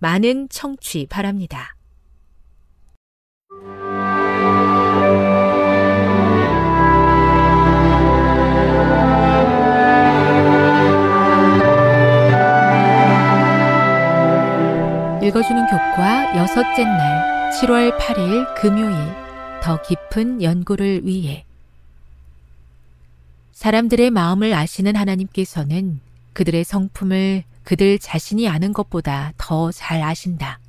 많은 0.00 0.48
청취 0.48 1.06
바랍니다. 1.08 1.76
읽어주는 15.22 15.66
교과 15.66 16.36
여섯째 16.38 16.84
날 16.84 17.50
7월 17.60 17.96
8일 17.98 18.54
금요일 18.56 18.96
더 19.62 19.80
깊은 19.82 20.42
연구를 20.42 21.04
위해 21.04 21.44
사람들의 23.52 24.10
마음을 24.10 24.54
아시는 24.54 24.96
하나님께서는 24.96 26.00
그들의 26.32 26.64
성품을 26.64 27.44
그들 27.62 27.98
자신이 27.98 28.48
아는 28.48 28.72
것보다 28.72 29.32
더 29.36 29.70
잘 29.72 30.02
아신다. 30.02 30.60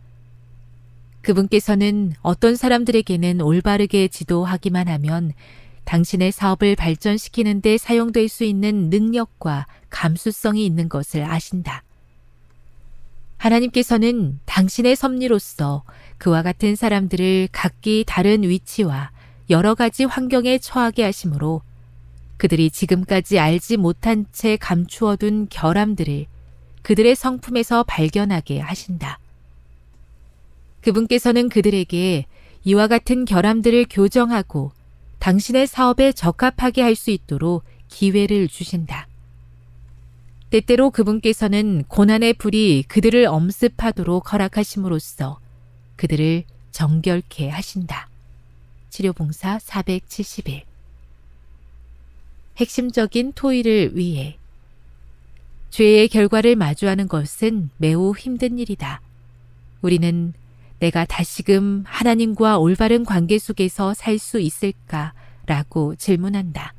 그분께서는 1.22 2.13
어떤 2.22 2.56
사람들에게는 2.56 3.41
올바르게 3.41 4.07
지도하기만 4.07 4.88
하면 4.88 5.34
당신의 5.85 6.31
사업을 6.31 6.75
발전시키는 6.75 7.62
데 7.62 7.78
사용될 7.78 8.28
수 8.28 8.44
있는 8.44 8.90
능력과 8.90 9.68
감수성이 9.90 10.66
있는 10.66 10.90
것을 10.90 11.24
아신다. 11.24 11.84
하나님께서는 13.38 14.40
당신의 14.46 14.96
섭리로서 14.96 15.84
그와 16.18 16.44
같은 16.44 16.75
사람들을 16.75 17.50
각기 17.52 18.03
다른 18.06 18.44
위치와 18.44 19.12
여러 19.50 19.73
가지 19.75 20.06
환경에 20.06 20.59
처하게 20.59 21.03
하심으로 21.03 21.62
그들이 22.38 22.69
지금까지 22.69 23.40
알지 23.40 23.78
못한 23.78 24.25
채 24.31 24.58
감추어둔 24.58 25.47
결함들을 25.50 26.25
그들의 26.81 27.15
성품에서 27.15 27.83
발견하게 27.83 28.59
하신다. 28.59 29.19
그분께서는 30.81 31.49
그들에게 31.49 32.25
이와 32.63 32.87
같은 32.87 33.25
결함들을 33.25 33.85
교정하고 33.89 34.71
당신의 35.19 35.67
사업에 35.67 36.11
적합하게 36.11 36.81
할 36.81 36.95
수 36.95 37.11
있도록 37.11 37.63
기회를 37.87 38.47
주신다. 38.47 39.07
때때로 40.49 40.89
그분께서는 40.89 41.83
고난의 41.87 42.33
불이 42.33 42.83
그들을 42.87 43.25
엄습하도록 43.25 44.33
허락하심으로써 44.33 45.39
그들을 45.95 46.43
정결케 46.71 47.49
하신다. 47.49 48.09
치료봉사 48.89 49.59
471 49.59 50.63
핵심적인 52.57 53.33
토의를 53.33 53.95
위해 53.95 54.37
죄의 55.71 56.09
결과를 56.09 56.55
마주하는 56.55 57.07
것은 57.07 57.69
매우 57.77 58.13
힘든 58.15 58.59
일이다. 58.59 59.01
우리는 59.81 60.33
내가 60.79 61.05
다시금 61.05 61.83
하나님과 61.87 62.57
올바른 62.59 63.05
관계 63.05 63.39
속에서 63.39 63.93
살 63.93 64.19
수 64.19 64.39
있을까? 64.39 65.13
라고 65.45 65.95
질문한다. 65.95 66.73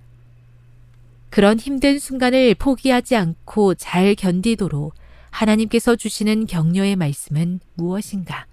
그런 1.30 1.58
힘든 1.58 1.98
순간을 1.98 2.54
포기하지 2.56 3.16
않고 3.16 3.74
잘 3.74 4.14
견디도록 4.14 4.94
하나님께서 5.30 5.96
주시는 5.96 6.46
격려의 6.46 6.96
말씀은 6.96 7.60
무엇인가? 7.74 8.46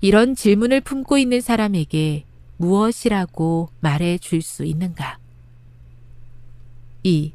이런 0.00 0.34
질문을 0.36 0.80
품고 0.80 1.18
있는 1.18 1.40
사람에게 1.40 2.24
무엇이라고 2.58 3.70
말해 3.80 4.18
줄 4.18 4.42
수 4.42 4.64
있는가? 4.64 5.18
2. 7.02 7.32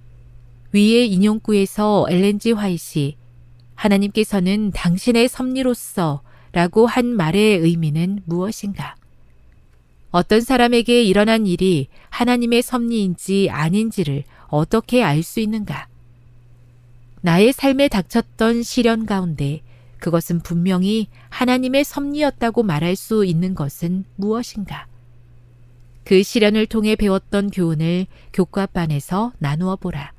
위의 0.76 1.10
인용구에서 1.10 2.06
엘렌지 2.10 2.52
화이시 2.52 3.16
하나님께서는 3.76 4.72
당신의 4.72 5.30
섭리로서 5.30 6.22
라고 6.52 6.86
한 6.86 7.06
말의 7.16 7.60
의미는 7.60 8.20
무엇인가? 8.26 8.98
어떤 10.12 10.42
사람에게 10.42 11.02
일어난 11.02 11.48
일이 11.48 11.88
하나님의 12.10 12.62
섭리인지 12.62 13.48
아닌지를 13.50 14.26
어떻게 14.48 15.02
알 15.02 15.24
수 15.24 15.40
있는가? 15.40 15.88
나의 17.22 17.54
삶에 17.54 17.88
닥쳤던 17.88 18.64
시련 18.64 19.06
가운데 19.06 19.62
그것은 20.00 20.42
분명히 20.42 21.08
하나님의 21.30 21.86
섭리였다고 21.86 22.64
말할 22.64 22.98
수 22.98 23.24
있는 23.24 23.56
것은 23.56 24.04
무엇인가? 24.18 24.88
그 26.04 26.22
시련을 26.22 26.66
통해 26.66 26.98
배웠던 26.98 27.52
교훈을 27.52 28.08
교과반에서 28.34 29.32
나누어 29.40 29.78
보라. 29.78 30.15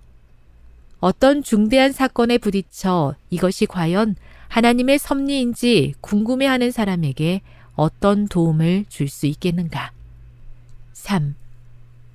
어떤 1.07 1.45
중대한 1.45 1.93
사건에 1.93 2.37
부딪혀 2.37 3.15
이것이 3.31 3.67
과연 3.67 4.17
하나님의 4.49 4.99
섭리인지 4.99 5.95
궁금해하는 6.01 6.73
사람에게 6.73 7.43
어떤 7.77 8.27
도움을 8.27 8.87
줄 8.89 9.09
수 9.09 9.27
있겠는가? 9.27 9.93
3. 10.95 11.37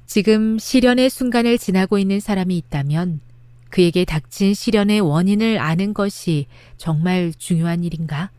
지금 0.08 0.60
시련의 0.60 1.10
순간을 1.10 1.58
지나고 1.58 2.00
있는 2.00 2.20
사람이 2.20 2.58
있다면 2.58 3.22
그에게 3.70 4.04
닥친 4.04 4.54
시련의 4.54 5.00
원인을 5.00 5.58
아는 5.58 5.94
것이 5.94 6.48
정말 6.76 7.32
중요한 7.38 7.86
일인가? 7.86 8.30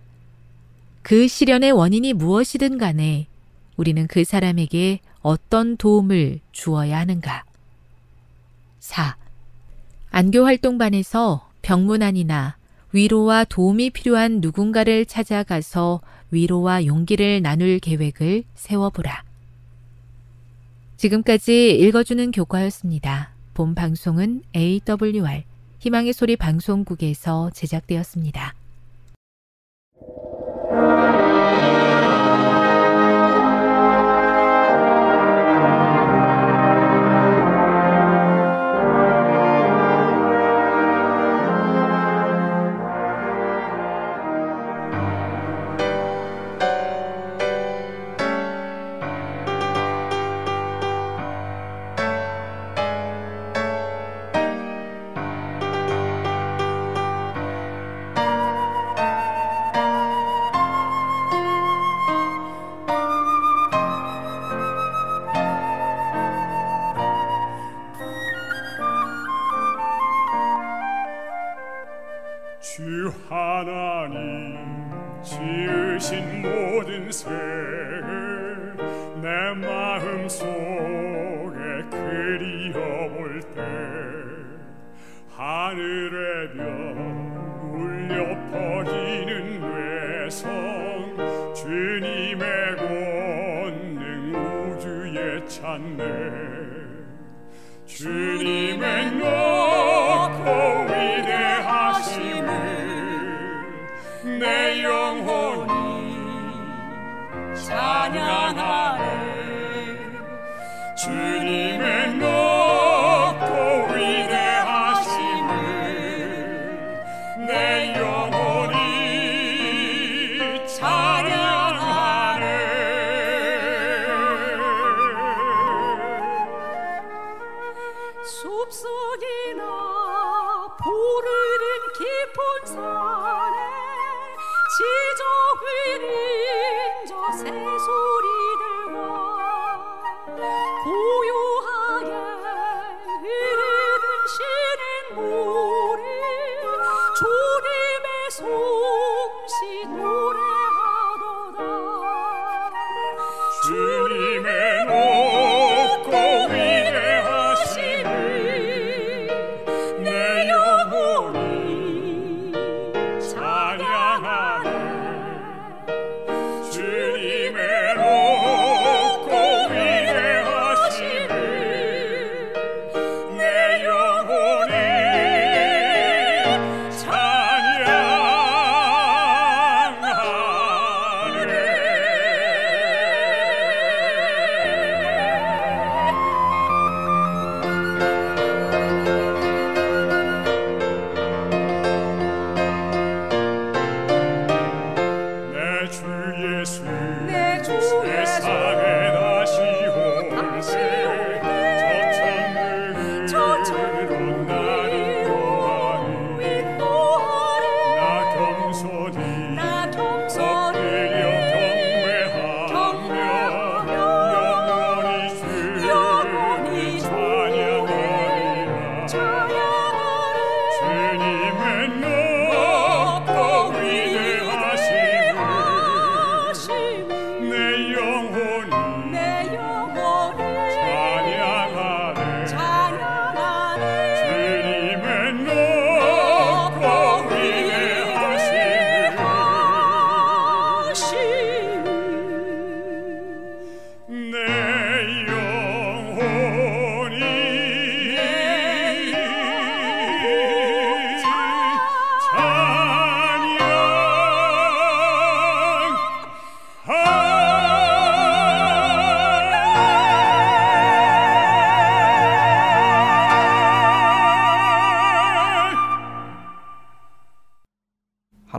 그 1.00 1.28
시련의 1.28 1.72
원인이 1.72 2.12
무엇이든 2.12 2.76
간에 2.76 3.26
우리는 3.78 4.06
그 4.06 4.22
사람에게 4.22 5.00
어떤 5.22 5.78
도움을 5.78 6.40
주어야 6.52 6.98
하는가? 6.98 7.42
4. 8.80 9.21
안교 10.14 10.44
활동반에서 10.44 11.48
병문안이나 11.62 12.58
위로와 12.92 13.44
도움이 13.44 13.88
필요한 13.90 14.42
누군가를 14.42 15.06
찾아가서 15.06 16.02
위로와 16.30 16.84
용기를 16.84 17.40
나눌 17.40 17.78
계획을 17.78 18.44
세워보라. 18.54 19.24
지금까지 20.98 21.78
읽어주는 21.80 22.30
교과였습니다. 22.30 23.32
본 23.54 23.74
방송은 23.74 24.42
AWR 24.54 25.44
희망의 25.78 26.12
소리 26.12 26.36
방송국에서 26.36 27.50
제작되었습니다. 27.54 28.54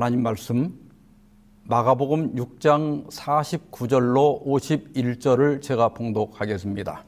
하나님 0.03 0.21
말씀 0.21 0.77
마가복음 1.63 2.35
6장 2.35 3.09
49절로 3.09 4.45
51절을 4.45 5.61
제가 5.61 5.93
봉독하겠습니다. 5.93 7.05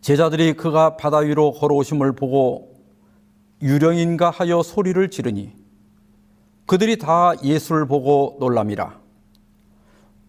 제자들이 0.00 0.54
그가 0.54 0.96
바다 0.96 1.18
위로 1.18 1.52
걸어오심을 1.52 2.14
보고 2.14 2.74
유령인가 3.60 4.30
하여 4.30 4.62
소리를 4.62 5.10
지르니 5.10 5.52
그들이 6.64 6.96
다 6.96 7.34
예수를 7.44 7.84
보고 7.84 8.38
놀람이라. 8.40 8.98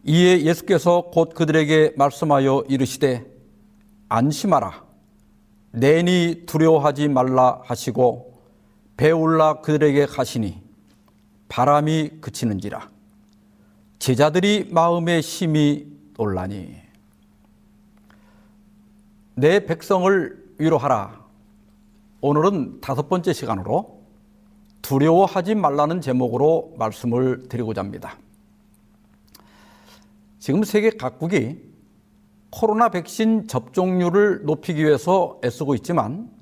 이에 0.03 0.41
예수께서 0.41 1.03
곧 1.13 1.33
그들에게 1.33 1.93
말씀하여 1.95 2.65
이르시되 2.67 3.25
안심하라. 4.09 4.83
내니 5.71 6.43
두려워하지 6.45 7.07
말라 7.07 7.61
하시고 7.63 8.32
배 9.03 9.11
올라 9.11 9.55
그들에게 9.59 10.05
가시니 10.05 10.61
바람이 11.49 12.21
그치는지라. 12.21 12.89
제자들이 13.99 14.69
마음에 14.71 15.19
심히 15.19 15.93
놀라니. 16.15 16.73
내 19.35 19.65
백성을 19.65 20.53
위로하라. 20.57 21.21
오늘은 22.21 22.79
다섯 22.79 23.09
번째 23.09 23.33
시간으로 23.33 23.99
두려워하지 24.81 25.55
말라는 25.55 25.99
제목으로 25.99 26.73
말씀을 26.77 27.49
드리고자 27.49 27.81
합니다. 27.81 28.17
지금 30.39 30.63
세계 30.63 30.91
각국이 30.91 31.61
코로나 32.49 32.87
백신 32.87 33.49
접종률을 33.49 34.45
높이기 34.45 34.81
위해서 34.81 35.41
애쓰고 35.43 35.75
있지만 35.75 36.32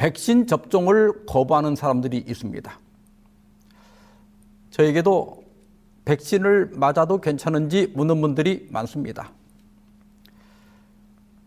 백신 0.00 0.46
접종을 0.46 1.26
거부하는 1.26 1.76
사람들이 1.76 2.24
있습니다. 2.26 2.80
저에게도 4.70 5.44
백신을 6.06 6.70
맞아도 6.72 7.20
괜찮은지 7.20 7.92
묻는 7.94 8.18
분들이 8.22 8.66
많습니다. 8.70 9.30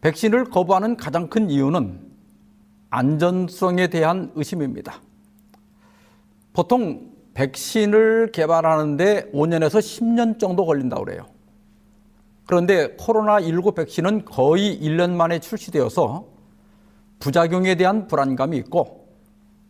백신을 0.01 0.51
거부하는 0.51 0.97
가장 0.97 1.29
큰 1.29 1.49
이유는 1.49 1.99
안전성에 2.91 3.87
대한 3.87 4.31
의심입니다. 4.35 5.01
보통 6.53 7.11
백신을 7.33 8.31
개발하는데 8.33 9.31
5년에서 9.31 9.79
10년 9.79 10.37
정도 10.37 10.67
걸린다고 10.67 11.05
그래요. 11.05 11.25
그런데 12.45 12.95
코로나19 12.97 13.73
백신은 13.73 14.25
거의 14.25 14.79
1년 14.79 15.09
만에 15.09 15.39
출시되어서 15.39 16.32
부작용에 17.23 17.75
대한 17.75 18.05
불안감이 18.07 18.57
있고 18.57 19.07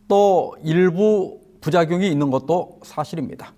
또 0.08 0.56
일부 0.64 1.40
부작용이 1.62 2.10
있는 2.10 2.32
것도 2.32 2.80
사실입니다. 2.82 3.54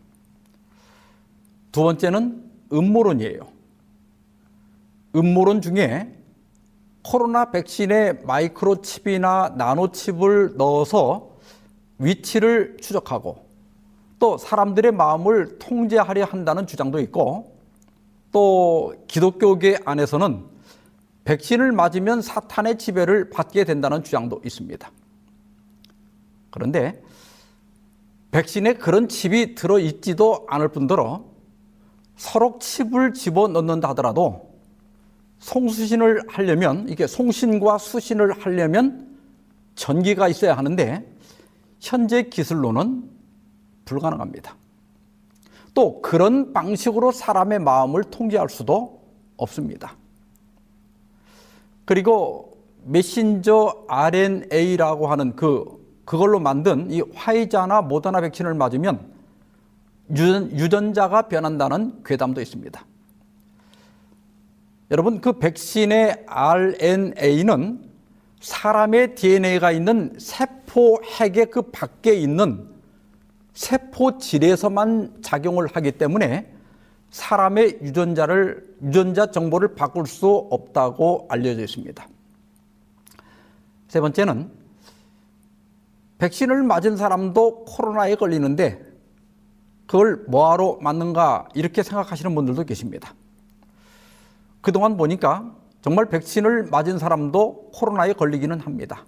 두 1.71 1.81
번째는 1.83 2.43
음모론이에요. 2.73 3.47
음모론 5.15 5.61
중에 5.61 6.13
코로나 7.05 7.51
백신에 7.51 8.13
마이크로칩이나 8.25 9.53
나노칩을 9.57 10.55
넣어서 10.57 11.29
위치를 11.97 12.75
추적하고 12.81 13.45
또 14.19 14.37
사람들의 14.37 14.91
마음을 14.91 15.57
통제하려 15.57 16.25
한다는 16.25 16.67
주장도 16.67 16.99
있고 16.99 17.55
또 18.33 18.93
기독교계 19.07 19.79
안에서는 19.85 20.54
백신을 21.25 21.71
맞으면 21.71 22.21
사탄의 22.21 22.77
지배를 22.77 23.29
받게 23.29 23.65
된다는 23.65 24.03
주장도 24.03 24.41
있습니다. 24.45 24.89
그런데 26.51 27.03
백신에 28.31 28.73
그런 28.73 29.07
칩이 29.09 29.55
들어있지도 29.55 30.45
않을 30.47 30.69
뿐더러 30.69 31.25
서로 32.15 32.59
칩을 32.59 33.13
집어넣는다 33.13 33.89
하더라도 33.89 34.53
송수신을 35.39 36.23
하려면 36.29 36.87
이게 36.87 37.07
송신과 37.07 37.77
수신을 37.77 38.31
하려면 38.39 39.17
전기가 39.75 40.27
있어야 40.27 40.55
하는데 40.55 41.11
현재 41.79 42.23
기술로는 42.23 43.09
불가능합니다. 43.85 44.55
또 45.73 46.01
그런 46.01 46.53
방식으로 46.53 47.11
사람의 47.11 47.59
마음을 47.59 48.03
통제할 48.05 48.49
수도 48.49 49.01
없습니다. 49.37 49.97
그리고 51.85 52.57
메신저 52.83 53.85
RNA라고 53.87 55.07
하는 55.07 55.35
그 55.35 55.83
그걸로 56.05 56.39
만든 56.39 56.91
이 56.91 57.01
화이자나 57.13 57.81
모더나 57.81 58.21
백신을 58.21 58.53
맞으면 58.53 59.13
유전, 60.15 60.93
자가 60.93 61.23
변한다는 61.23 62.03
괴담도 62.03 62.41
있습니다. 62.41 62.85
여러분 64.91 65.19
그 65.19 65.33
백신의 65.33 66.25
RNA는 66.27 67.85
사람의 68.39 69.15
DNA가 69.15 69.71
있는 69.71 70.13
세포 70.19 71.01
핵의 71.03 71.47
그 71.49 71.63
밖에 71.63 72.13
있는 72.13 72.69
세포질에서만 73.53 75.21
작용을 75.23 75.67
하기 75.67 75.93
때문에 75.93 76.54
사람의 77.15 77.79
유전자를 77.81 78.75
유전자 78.83 79.31
정보를 79.31 79.73
바꿀 79.73 80.05
수 80.05 80.27
없다고 80.51 81.27
알려져 81.29 81.61
있습니다. 81.61 82.05
세 83.87 84.01
번째는 84.01 84.51
백신을 86.17 86.63
맞은 86.63 86.97
사람도 86.97 87.63
코로나에 87.63 88.15
걸리는데 88.15 88.83
그걸 89.85 90.25
뭐하러 90.27 90.79
맞는가 90.81 91.47
이렇게 91.55 91.83
생각하시는 91.83 92.35
분들도 92.35 92.65
계십니다. 92.65 93.13
그동안 94.59 94.97
보니까 94.97 95.55
정말 95.81 96.09
백신을 96.09 96.63
맞은 96.65 96.99
사람도 96.99 97.71
코로나에 97.75 98.11
걸리기는 98.11 98.59
합니다. 98.59 99.05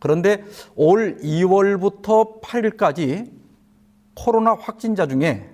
그런데 0.00 0.44
올 0.74 1.18
2월부터 1.18 2.40
8일까지 2.40 3.30
코로나 4.14 4.54
확진자 4.54 5.06
중에 5.06 5.49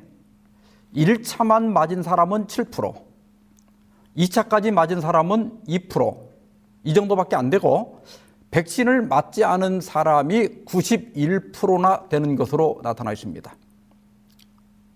1차만 0.96 1.64
맞은 1.64 2.02
사람은 2.02 2.46
7%, 2.46 2.94
2차까지 4.16 4.70
맞은 4.72 5.00
사람은 5.00 5.64
2%, 5.68 6.26
이 6.84 6.94
정도밖에 6.94 7.36
안 7.36 7.50
되고 7.50 8.02
백신을 8.50 9.02
맞지 9.02 9.44
않은 9.44 9.80
사람이 9.80 10.64
91%나 10.64 12.08
되는 12.08 12.36
것으로 12.36 12.80
나타나 12.82 13.12
있습니다. 13.12 13.54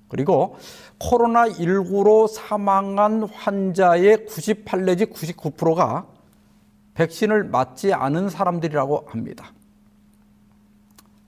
그리고 0.09 0.57
코로나19로 0.99 2.29
사망한 2.29 3.25
환자의 3.25 4.27
98 4.27 4.85
내지 4.85 5.07
99%가 5.07 6.07
백신을 6.95 7.45
맞지 7.45 7.93
않은 7.93 8.29
사람들이라고 8.29 9.07
합니다. 9.09 9.53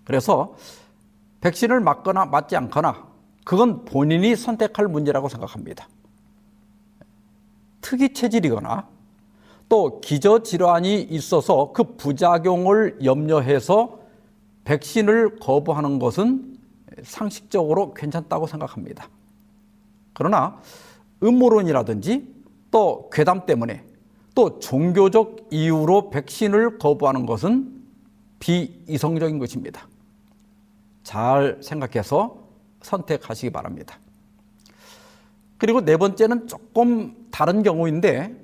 그래서 0.05 0.55
백신을 1.41 1.81
맞거나 1.81 2.27
맞지 2.27 2.57
않거나 2.57 3.12
그건 3.45 3.85
본인이 3.85 4.37
선택할 4.37 4.89
문제라고 4.89 5.29
생각합니다. 5.29 5.89
특이 7.81 8.13
체질이거나 8.13 8.89
또 9.69 10.01
기저 10.01 10.43
질환이 10.43 11.01
있어서 11.03 11.73
그 11.73 11.97
부작용을 11.97 12.99
염려해서 13.05 13.99
백신을 14.65 15.39
거부하는 15.41 15.99
것은 15.99 16.59
상식적으로 17.03 17.95
괜찮다고 17.95 18.47
생각합니다. 18.47 19.09
그러나 20.13 20.61
음모론이라든지 21.23 22.33
또 22.71 23.09
괴담 23.11 23.47
때문에 23.47 23.85
또 24.35 24.59
종교적 24.59 25.49
이유로 25.51 26.11
백신을 26.11 26.79
거부하는 26.79 27.27
것은 27.27 27.83
비이성적인 28.41 29.39
것입니다. 29.39 29.89
잘 31.03 31.59
생각해서 31.63 32.42
선택하시기 32.83 33.51
바랍니다. 33.51 33.99
그리고 35.59 35.85
네 35.85 35.97
번째는 35.97 36.49
조금 36.49 37.29
다른 37.31 37.63
경우인데 37.63 38.37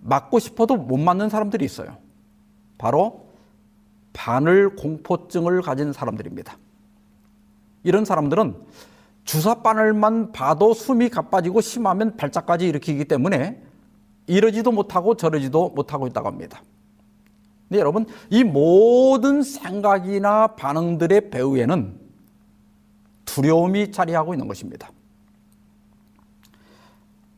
맞고 0.00 0.38
싶어도 0.38 0.76
못 0.76 0.96
맞는 0.96 1.28
사람들이 1.28 1.64
있어요. 1.64 1.96
바로 2.78 3.26
바늘 4.12 4.76
공포증을 4.76 5.62
가진 5.62 5.92
사람들입니다. 5.92 6.56
이런 7.82 8.04
사람들은 8.04 8.56
주사 9.24 9.62
바늘만 9.62 10.32
봐도 10.32 10.72
숨이 10.72 11.08
가빠지고 11.10 11.60
심하면 11.60 12.16
발작까지 12.16 12.68
일으키기 12.68 13.04
때문에 13.04 13.62
이러지도 14.26 14.72
못하고 14.72 15.16
저러지도 15.16 15.70
못하고 15.70 16.06
있다고 16.06 16.28
합니다. 16.28 16.62
근데 17.68 17.80
여러분, 17.80 18.06
이 18.30 18.44
모든 18.44 19.42
생각이나 19.42 20.48
반응들의 20.48 21.30
배후에는 21.30 22.07
두려움이 23.28 23.92
자리하고 23.92 24.32
있는 24.32 24.48
것입니다. 24.48 24.90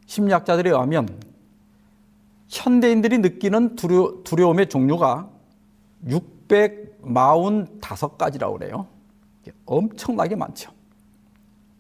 심리학자들에 0.07 0.71
의하면 0.71 1.21
현대인들이 2.49 3.19
느끼는 3.19 3.75
두려, 3.77 4.23
두려움의 4.25 4.69
종류가 4.69 5.29
645가지라고 6.07 8.59
그래요. 8.59 8.87
엄청나게 9.67 10.37
많죠. 10.37 10.71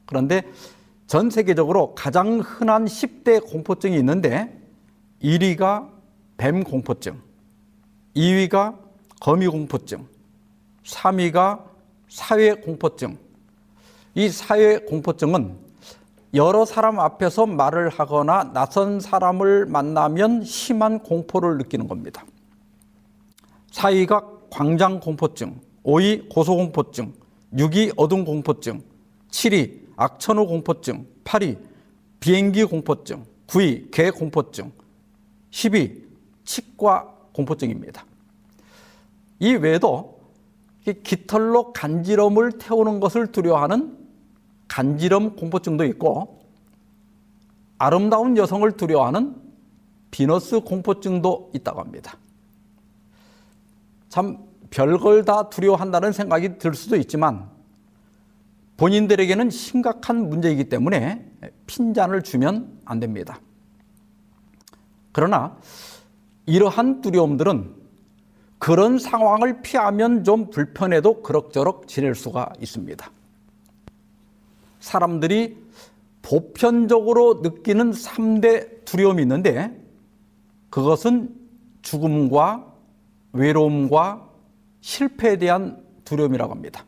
그런데 0.06 0.42
전 1.06 1.30
세계적으로 1.30 1.94
가장 1.94 2.40
흔한 2.40 2.86
10대 2.86 3.48
공포증이 3.50 3.96
있는데 3.98 4.60
1위가 5.22 5.88
뱀 6.36 6.64
공포증, 6.64 7.22
2위가 8.16 8.76
거미 9.20 9.46
공포증, 9.46 10.04
3위가 10.84 11.64
사회 12.08 12.54
공포증. 12.54 13.29
이 14.14 14.28
사회 14.28 14.78
공포증은 14.78 15.56
여러 16.34 16.64
사람 16.64 16.98
앞에서 16.98 17.46
말을 17.46 17.88
하거나 17.88 18.52
낯선 18.52 19.00
사람을 19.00 19.66
만나면 19.66 20.44
심한 20.44 21.00
공포를 21.00 21.58
느끼는 21.58 21.88
겁니다. 21.88 22.24
4위가 23.72 24.50
광장 24.50 25.00
공포증, 25.00 25.60
5위 25.84 26.28
고소 26.28 26.56
공포증, 26.56 27.12
6위 27.54 27.92
어둠 27.96 28.24
공포증, 28.24 28.82
7위 29.30 29.80
악천후 29.96 30.46
공포증, 30.46 31.06
8위 31.24 31.58
비행기 32.18 32.64
공포증, 32.64 33.24
9위 33.46 33.90
개 33.90 34.10
공포증, 34.10 34.72
10위 35.50 36.02
치과 36.44 37.14
공포증입니다. 37.32 38.04
이 39.38 39.54
외에도 39.54 40.20
깃털로 40.84 41.72
간지럼을 41.72 42.52
태우는 42.58 43.00
것을 43.00 43.28
두려워하는 43.28 43.99
간지럼 44.70 45.34
공포증도 45.34 45.84
있고 45.86 46.40
아름다운 47.76 48.36
여성을 48.36 48.70
두려워하는 48.76 49.34
비너스 50.12 50.60
공포증도 50.60 51.50
있다고 51.54 51.80
합니다. 51.80 52.16
참 54.08 54.38
별걸 54.70 55.24
다 55.24 55.48
두려워한다는 55.50 56.12
생각이 56.12 56.58
들 56.58 56.74
수도 56.74 56.96
있지만 56.96 57.50
본인들에게는 58.76 59.50
심각한 59.50 60.30
문제이기 60.30 60.68
때문에 60.68 61.28
핀잔을 61.66 62.22
주면 62.22 62.80
안 62.84 63.00
됩니다. 63.00 63.40
그러나 65.10 65.56
이러한 66.46 67.00
두려움들은 67.00 67.74
그런 68.58 68.98
상황을 68.98 69.62
피하면 69.62 70.22
좀 70.22 70.50
불편해도 70.50 71.22
그럭저럭 71.22 71.88
지낼 71.88 72.14
수가 72.14 72.52
있습니다. 72.60 73.10
사람들이 74.80 75.56
보편적으로 76.22 77.40
느끼는 77.42 77.92
3대 77.92 78.84
두려움이 78.84 79.22
있는데 79.22 79.78
그것은 80.70 81.34
죽음과 81.82 82.72
외로움과 83.32 84.28
실패에 84.80 85.36
대한 85.36 85.82
두려움이라고 86.04 86.52
합니다. 86.52 86.84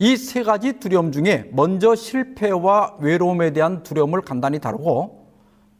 이 0.00 0.16
세 0.16 0.42
가지 0.42 0.74
두려움 0.80 1.12
중에 1.12 1.48
먼저 1.52 1.94
실패와 1.94 2.96
외로움에 3.00 3.52
대한 3.52 3.82
두려움을 3.84 4.22
간단히 4.22 4.58
다루고 4.58 5.28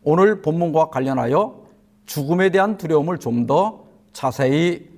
오늘 0.02 0.40
본문과 0.40 0.90
관련하여 0.90 1.64
죽음에 2.06 2.50
대한 2.50 2.76
두려움을 2.76 3.18
좀 3.18 3.46
더 3.46 3.84
자세히 4.12 4.88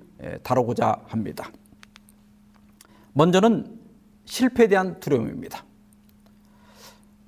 다루고자 0.42 1.00
합니다. 1.06 1.50
먼저는 3.14 3.78
실패에 4.26 4.68
대한 4.68 5.00
두려움입니다. 5.00 5.64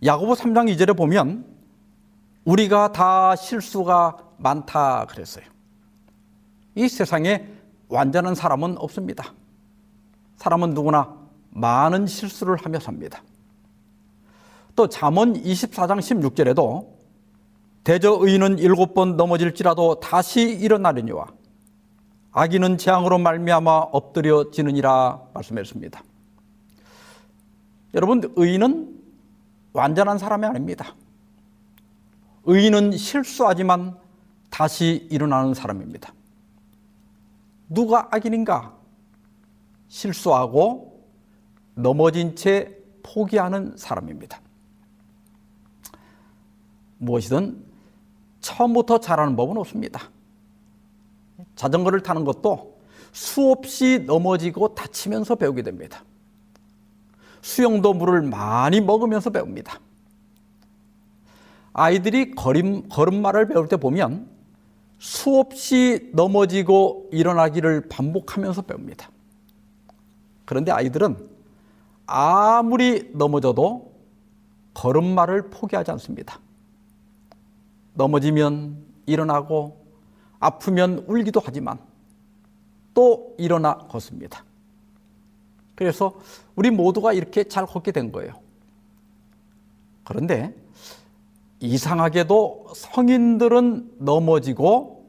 야고보 0.04 0.34
3장 0.34 0.72
2절에 0.74 0.96
보면 0.96 1.44
우리가 2.44 2.92
다 2.92 3.34
실수가 3.34 4.16
많다 4.38 5.06
그랬어요. 5.06 5.44
이 6.74 6.88
세상에 6.88 7.46
완전한 7.88 8.34
사람은 8.34 8.78
없습니다. 8.78 9.34
사람은 10.36 10.70
누구나 10.70 11.16
많은 11.50 12.06
실수를 12.06 12.56
하며 12.56 12.78
삽니다. 12.78 13.22
또 14.76 14.88
잠언 14.88 15.34
24장 15.34 15.98
16절에도 15.98 16.86
대저 17.82 18.18
의인은 18.20 18.58
일곱 18.58 18.94
번 18.94 19.16
넘어질지라도 19.16 19.98
다시 19.98 20.42
일어나려니와 20.42 21.26
악인은 22.30 22.78
재앙으로 22.78 23.18
말미암아 23.18 23.78
엎드려지느니라 23.90 25.22
말씀했습니다. 25.34 26.02
여러분 27.94 28.32
의인은 28.36 28.97
완전한 29.72 30.18
사람이 30.18 30.46
아닙니다. 30.46 30.94
의인은 32.44 32.92
실수하지만 32.96 33.98
다시 34.50 35.06
일어나는 35.10 35.54
사람입니다. 35.54 36.12
누가 37.68 38.08
악인인가? 38.10 38.75
실수하고 39.88 41.06
넘어진 41.75 42.34
채 42.34 42.76
포기하는 43.02 43.76
사람입니다. 43.76 44.40
무엇이든 46.98 47.64
처음부터 48.40 48.98
잘하는 48.98 49.37
법은 49.37 49.56
없습니다. 49.58 50.10
자전거를 51.54 52.02
타는 52.02 52.25
것도 52.25 52.78
수없이 53.12 54.04
넘어지고 54.06 54.75
다치면서 54.75 55.37
배우게 55.37 55.62
됩니다. 55.62 56.02
수영도 57.48 57.94
물을 57.94 58.20
많이 58.20 58.82
먹으면서 58.82 59.30
배웁니다. 59.30 59.80
아이들이 61.72 62.32
걸음, 62.32 62.90
걸음마를 62.90 63.48
배울 63.48 63.68
때 63.68 63.78
보면 63.78 64.28
수없이 64.98 66.11
넘어지고 66.12 67.08
일어나기를 67.11 67.88
반복하면서 67.88 68.62
배웁니다. 68.62 69.08
그런데 70.44 70.72
아이들은 70.72 71.16
아무리 72.06 73.11
넘어져도 73.14 73.94
걸음마를 74.74 75.48
포기하지 75.48 75.90
않습니다. 75.92 76.40
넘어지면 77.94 78.76
일어나고 79.06 79.87
아프면 80.38 81.02
울기도 81.08 81.40
하지만 81.42 81.78
또 82.92 83.34
일어나 83.38 83.78
걷습니다. 83.78 84.44
그래서 85.78 86.12
우리 86.56 86.72
모두가 86.72 87.12
이렇게 87.12 87.44
잘 87.44 87.64
걷게 87.64 87.92
된 87.92 88.10
거예요. 88.10 88.32
그런데 90.02 90.52
이상하게도 91.60 92.72
성인들은 92.74 93.98
넘어지고 93.98 95.08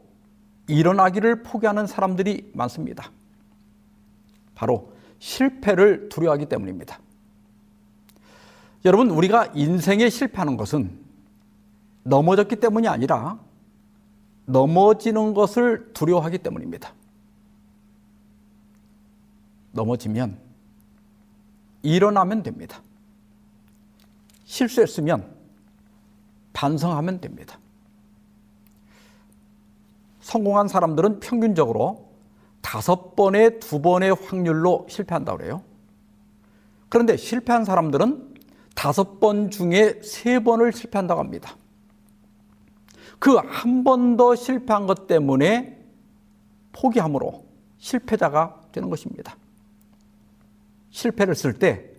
일어나기를 0.68 1.42
포기하는 1.42 1.88
사람들이 1.88 2.52
많습니다. 2.54 3.12
바로 4.54 4.94
실패를 5.18 6.08
두려워하기 6.10 6.46
때문입니다. 6.46 7.00
여러분, 8.86 9.10
우리가 9.10 9.48
인생에 9.56 10.08
실패하는 10.08 10.56
것은 10.56 11.00
넘어졌기 12.04 12.58
때문이 12.58 12.88
아니라 12.88 13.40
넘어지는 14.46 15.34
것을 15.34 15.94
두려워하기 15.96 16.38
때문입니다. 16.38 16.94
넘어지면 19.72 20.49
일어나면 21.82 22.44
됩니다. 22.44 22.82
실수했으면 24.46 25.36
반성하면 26.54 27.22
됩니다. 27.22 27.60
성공한 30.22 30.68
사람들은 30.68 31.20
평균적으로 31.20 32.10
다섯 32.62 33.16
번에 33.16 33.60
두 33.60 33.82
번의 33.82 34.14
확률로 34.16 34.86
실패한다고 34.90 35.38
그래요. 35.38 35.64
그런데 36.90 37.16
실패한 37.18 37.66
사람들은 37.66 38.36
다섯 38.76 39.20
번 39.20 39.50
중에 39.50 40.02
세 40.04 40.40
번을 40.40 40.74
실패한다고 40.74 41.20
합니다. 41.20 41.56
그 43.20 43.36
한 43.38 43.84
번 43.84 44.18
더 44.18 44.36
실패한 44.36 44.88
것 44.88 45.08
때문에 45.08 45.78
포기함으로 46.72 47.46
실패자가 47.78 48.62
되는 48.72 48.90
것입니다. 48.90 49.36
실패를 50.90 51.36
쓸 51.36 51.54
때 51.54 51.90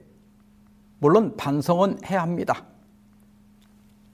물론 0.98 1.36
반성은 1.36 2.04
해야 2.04 2.22
합니다. 2.22 2.66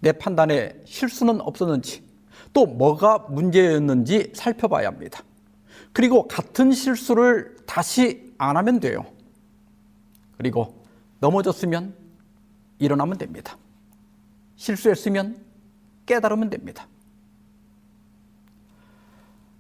내 0.01 0.13
판단에 0.13 0.81
실수는 0.85 1.41
없었는지 1.41 2.05
또 2.53 2.67
뭐가 2.67 3.27
문제였는지 3.31 4.33
살펴봐야 4.35 4.87
합니다. 4.89 5.23
그리고 5.93 6.29
같은 6.29 6.73
실수를 6.73 7.57
다시 7.67 8.35
안 8.39 8.57
하면 8.57 8.81
돼요. 8.81 9.05
그리고 10.37 10.85
넘어졌으면 11.21 11.95
일어나면 12.79 13.19
됩니다. 13.19 13.57
실수했으면 14.57 15.45
깨달으면 16.05 16.51
됩니다. 16.51 16.87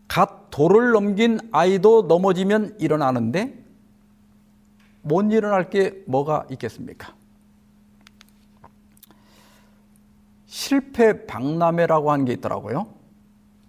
갓 0.07 0.51
돌을 0.51 0.93
넘긴 0.93 1.41
아이도 1.53 2.03
넘어지면 2.03 2.77
일어나는데 2.79 3.66
못 5.07 5.33
일어날 5.33 5.71
게 5.71 6.03
뭐가 6.07 6.47
있겠습니까? 6.51 7.15
실패 10.47 11.27
박람회라고 11.27 12.11
하는 12.11 12.25
게 12.25 12.33
있더라고요. 12.33 12.89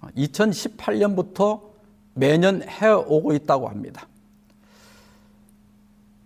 2018년부터 0.01 1.61
매년 2.15 2.63
해오고 2.67 3.33
있다고 3.33 3.67
합니다. 3.67 4.07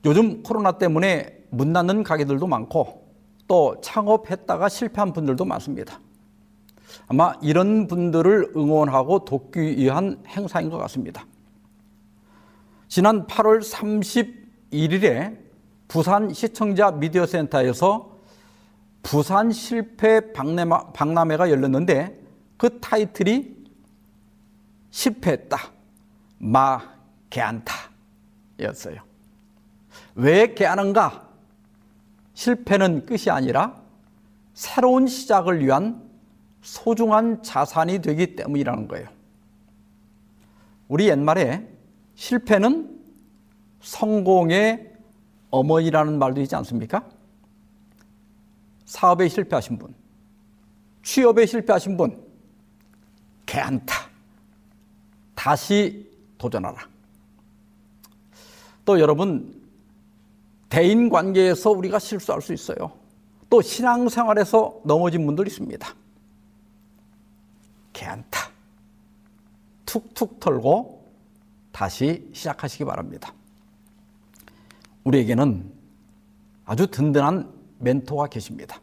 요즘 0.05 0.43
코로나 0.43 0.77
때문에 0.77 1.43
문 1.49 1.73
닫는 1.73 2.03
가게들도 2.03 2.47
많고 2.47 3.05
또 3.49 3.81
창업했다가 3.81 4.69
실패한 4.69 5.11
분들도 5.11 5.43
많습니다. 5.43 5.99
아마 7.07 7.33
이런 7.41 7.87
분들을 7.87 8.53
응원하고 8.55 9.25
돕기 9.25 9.77
위한 9.77 10.23
행사인 10.27 10.69
것 10.69 10.77
같습니다. 10.77 11.25
지난 12.87 13.27
8월 13.27 13.61
31일에 14.71 15.37
부산 15.87 16.33
시청자 16.33 16.91
미디어 16.91 17.25
센터에서 17.25 18.17
부산 19.03 19.51
실패 19.51 20.31
박람회, 20.31 20.93
박람회가 20.93 21.49
열렸는데 21.49 22.19
그 22.57 22.79
타이틀이 22.79 23.57
실패했다. 24.89 25.57
마 26.39 26.81
개안타 27.29 27.73
였어요. 28.59 29.01
왜 30.15 30.53
개하는가? 30.53 31.29
실패는 32.33 33.05
끝이 33.05 33.29
아니라 33.29 33.81
새로운 34.53 35.07
시작을 35.07 35.63
위한 35.63 36.09
소중한 36.61 37.43
자산이 37.43 37.99
되기 37.99 38.35
때문이라는 38.35 38.87
거예요. 38.87 39.07
우리 40.87 41.07
옛말에 41.07 41.67
실패는 42.15 43.00
성공의 43.81 44.91
어머니라는 45.49 46.17
말도 46.17 46.41
있지 46.41 46.55
않습니까? 46.55 47.07
사업에 48.85 49.27
실패하신 49.27 49.77
분, 49.77 49.93
취업에 51.03 51.45
실패하신 51.45 51.97
분, 51.97 52.23
괜찮다. 53.45 54.09
다시 55.35 56.09
도전하라. 56.37 56.87
또 58.85 58.99
여러분, 58.99 59.61
대인 60.69 61.09
관계에서 61.09 61.71
우리가 61.71 61.99
실수할 61.99 62.41
수 62.41 62.53
있어요. 62.53 62.93
또 63.49 63.61
신앙생활에서 63.61 64.81
넘어진 64.85 65.25
분들 65.25 65.47
있습니다. 65.47 65.95
괜찮다. 67.91 68.49
툭툭 69.85 70.39
털고 70.39 71.11
다시 71.71 72.29
시작하시기 72.33 72.85
바랍니다. 72.85 73.33
우리에게는 75.03 75.71
아주 76.65 76.87
든든한 76.87 77.51
멘토가 77.79 78.27
계십니다. 78.27 78.79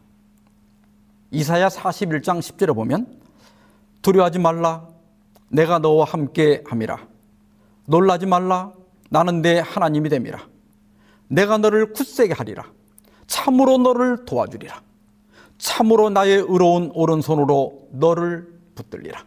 이사야 1.31 1.69
41장 1.69 2.39
10절에 2.39 2.75
보면 2.75 3.19
두려워하지 4.01 4.39
말라 4.39 4.87
내가 5.49 5.79
너와 5.79 6.05
함께 6.05 6.63
함이라. 6.67 7.07
놀라지 7.85 8.25
말라 8.25 8.73
나는 9.09 9.41
내 9.41 9.59
하나님이 9.59 10.09
됨이라. 10.09 10.47
내가 11.27 11.57
너를 11.57 11.93
굳세게 11.93 12.33
하리라. 12.33 12.71
참으로 13.27 13.77
너를 13.77 14.25
도와주리라. 14.25 14.81
참으로 15.57 16.09
나의 16.09 16.37
의로운 16.37 16.91
오른손으로 16.93 17.89
너를 17.91 18.59
붙들리라. 18.75 19.23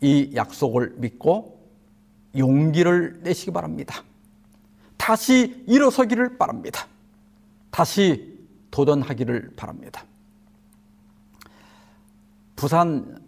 이 0.00 0.32
약속을 0.34 0.94
믿고 0.96 1.60
용기를 2.36 3.20
내시기 3.22 3.52
바랍니다. 3.52 4.02
다시 5.02 5.64
일어서기를 5.66 6.38
바랍니다. 6.38 6.86
다시 7.72 8.38
도전하기를 8.70 9.54
바랍니다. 9.56 10.04
부산 12.54 13.20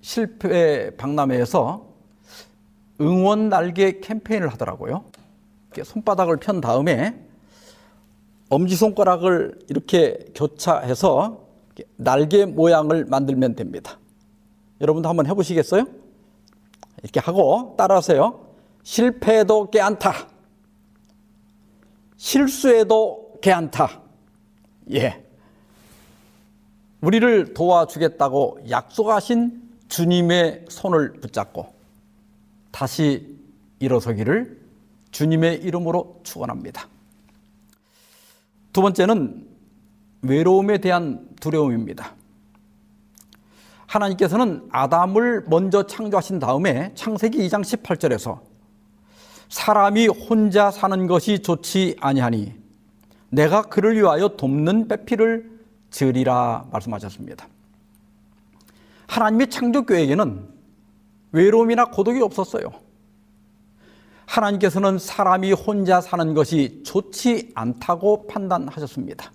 실패 0.00 0.90
박람회에서 0.96 1.86
응원 3.00 3.48
날개 3.48 4.00
캠페인을 4.00 4.48
하더라고요. 4.48 5.04
손바닥을 5.80 6.38
편 6.38 6.60
다음에 6.60 7.24
엄지손가락을 8.48 9.60
이렇게 9.68 10.32
교차해서 10.34 11.46
날개 11.94 12.44
모양을 12.44 13.04
만들면 13.04 13.54
됩니다. 13.54 14.00
여러분도 14.80 15.08
한번 15.08 15.26
해보시겠어요? 15.28 15.84
이렇게 17.04 17.20
하고 17.20 17.76
따라하세요. 17.78 18.46
실패해도 18.82 19.70
깨안타. 19.70 20.29
실수해도 22.20 23.38
깨안타. 23.40 24.02
예. 24.92 25.24
우리를 27.00 27.54
도와주겠다고 27.54 28.66
약속하신 28.68 29.62
주님의 29.88 30.66
손을 30.68 31.14
붙잡고 31.14 31.74
다시 32.70 33.38
일어서기를 33.78 34.60
주님의 35.12 35.62
이름으로 35.62 36.20
축원합니다. 36.22 36.88
두 38.74 38.82
번째는 38.82 39.48
외로움에 40.20 40.76
대한 40.76 41.26
두려움입니다. 41.40 42.14
하나님께서는 43.86 44.68
아담을 44.70 45.46
먼저 45.48 45.86
창조하신 45.86 46.38
다음에 46.38 46.92
창세기 46.94 47.38
2장 47.48 47.62
18절에서 47.62 48.49
사람이 49.50 50.06
혼자 50.06 50.70
사는 50.70 51.06
것이 51.06 51.40
좋지 51.40 51.96
아니하니 52.00 52.54
내가 53.30 53.62
그를 53.62 53.96
위하여 53.96 54.28
돕는 54.28 54.88
배필을 54.88 55.50
지으리라 55.90 56.68
말씀하셨습니다. 56.70 57.46
하나님의 59.08 59.50
창조 59.50 59.84
계획에는 59.84 60.48
외로움이나 61.32 61.86
고독이 61.86 62.22
없었어요. 62.22 62.70
하나님께서는 64.26 64.98
사람이 64.98 65.52
혼자 65.52 66.00
사는 66.00 66.32
것이 66.34 66.82
좋지 66.84 67.50
않다고 67.54 68.28
판단하셨습니다. 68.28 69.32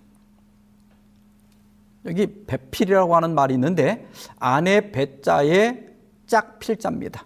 여기 2.05 2.45
배필이라고 2.45 3.15
하는 3.15 3.35
말이 3.35 3.53
있는데 3.55 4.07
안에 4.39 4.91
배자에 4.91 5.87
짝필자입니다. 6.27 7.25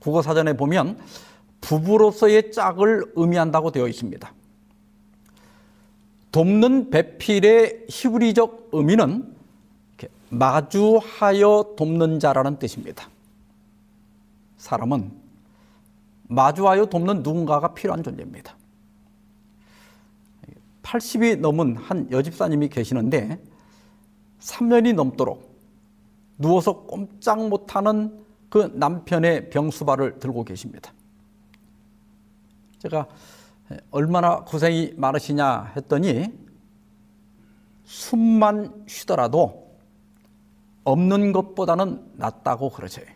국어 0.00 0.22
사전에 0.22 0.54
보면 0.54 0.98
부부로서의 1.66 2.52
짝을 2.52 3.12
의미한다고 3.16 3.72
되어 3.72 3.88
있습니다. 3.88 4.32
돕는 6.30 6.90
배필의 6.90 7.86
히브리적 7.88 8.68
의미는 8.70 9.34
마주하여 10.28 11.74
돕는 11.76 12.20
자라는 12.20 12.60
뜻입니다. 12.60 13.08
사람은 14.58 15.10
마주하여 16.28 16.86
돕는 16.86 17.24
누군가가 17.24 17.74
필요한 17.74 18.04
존재입니다. 18.04 18.56
80이 20.82 21.40
넘은 21.40 21.76
한 21.76 22.08
여집사님이 22.12 22.68
계시는데 22.68 23.42
3년이 24.38 24.94
넘도록 24.94 25.56
누워서 26.38 26.84
꼼짝 26.84 27.48
못하는 27.48 28.24
그 28.50 28.70
남편의 28.74 29.50
병수발을 29.50 30.20
들고 30.20 30.44
계십니다. 30.44 30.92
제가 32.78 33.06
얼마나 33.90 34.40
고생이 34.40 34.94
많으시냐 34.96 35.72
했더니 35.76 36.26
숨만 37.84 38.84
쉬더라도 38.86 39.66
없는 40.84 41.32
것보다는 41.32 42.12
낫다고 42.14 42.70
그러세요. 42.70 43.06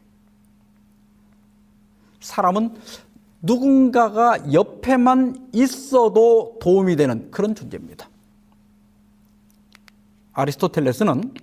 사람은 2.20 2.76
누군가가 3.42 4.52
옆에만 4.52 5.50
있어도 5.52 6.58
도움이 6.60 6.96
되는 6.96 7.30
그런 7.30 7.54
존재입니다. 7.54 8.08
아리스토텔레스는 10.32 11.34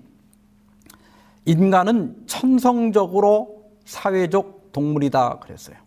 인간은 1.45 2.27
천성적으로 2.27 3.71
사회적 3.85 4.71
동물이다 4.73 5.39
그랬어요. 5.39 5.86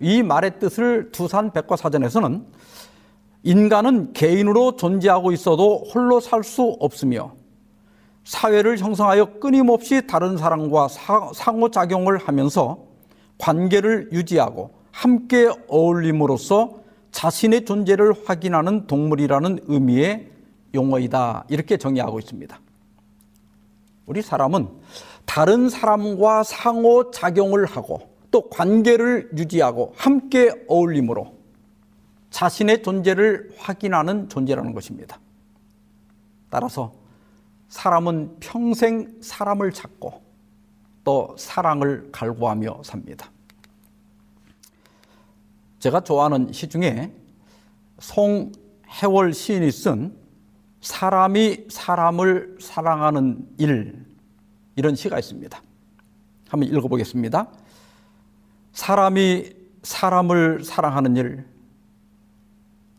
이 0.00 0.22
말의 0.22 0.58
뜻을 0.58 1.10
두산 1.12 1.52
백과사전에서는 1.52 2.44
인간은 3.42 4.12
개인으로 4.12 4.76
존재하고 4.76 5.32
있어도 5.32 5.84
홀로 5.94 6.20
살 6.20 6.42
수 6.42 6.76
없으며 6.80 7.32
사회를 8.24 8.78
형성하여 8.78 9.38
끊임없이 9.38 10.06
다른 10.06 10.36
사람과 10.36 10.88
상호작용을 11.32 12.18
하면서 12.18 12.78
관계를 13.38 14.10
유지하고 14.12 14.72
함께 14.90 15.48
어울림으로써 15.68 16.80
자신의 17.12 17.64
존재를 17.64 18.14
확인하는 18.26 18.86
동물이라는 18.88 19.60
의미의 19.68 20.28
용어이다. 20.74 21.44
이렇게 21.48 21.76
정의하고 21.76 22.18
있습니다. 22.18 22.58
우리 24.06 24.22
사람은 24.22 24.68
다른 25.24 25.68
사람과 25.68 26.42
상호작용을 26.42 27.66
하고 27.66 28.15
또 28.36 28.50
관계를 28.50 29.30
유지하고 29.34 29.94
함께 29.96 30.52
어울림으로 30.68 31.38
자신의 32.28 32.82
존재를 32.82 33.54
확인하는 33.56 34.28
존재라는 34.28 34.74
것입니다. 34.74 35.18
따라서 36.50 36.92
사람은 37.70 38.36
평생 38.40 39.16
사람을 39.22 39.72
찾고 39.72 40.20
또 41.02 41.34
사랑을 41.38 42.10
갈구하며 42.12 42.82
삽니다. 42.84 43.30
제가 45.78 46.00
좋아하는 46.00 46.52
시 46.52 46.68
중에 46.68 47.10
송해월 48.00 49.32
시인이 49.32 49.70
쓴 49.72 50.14
사람이 50.82 51.68
사람을 51.70 52.58
사랑하는 52.60 53.48
일 53.56 54.04
이런 54.74 54.94
시가 54.94 55.18
있습니다. 55.18 55.58
한번 56.50 56.68
읽어보겠습니다. 56.68 57.50
사람이 58.76 59.54
사람을 59.82 60.62
사랑하는 60.62 61.16
일, 61.16 61.46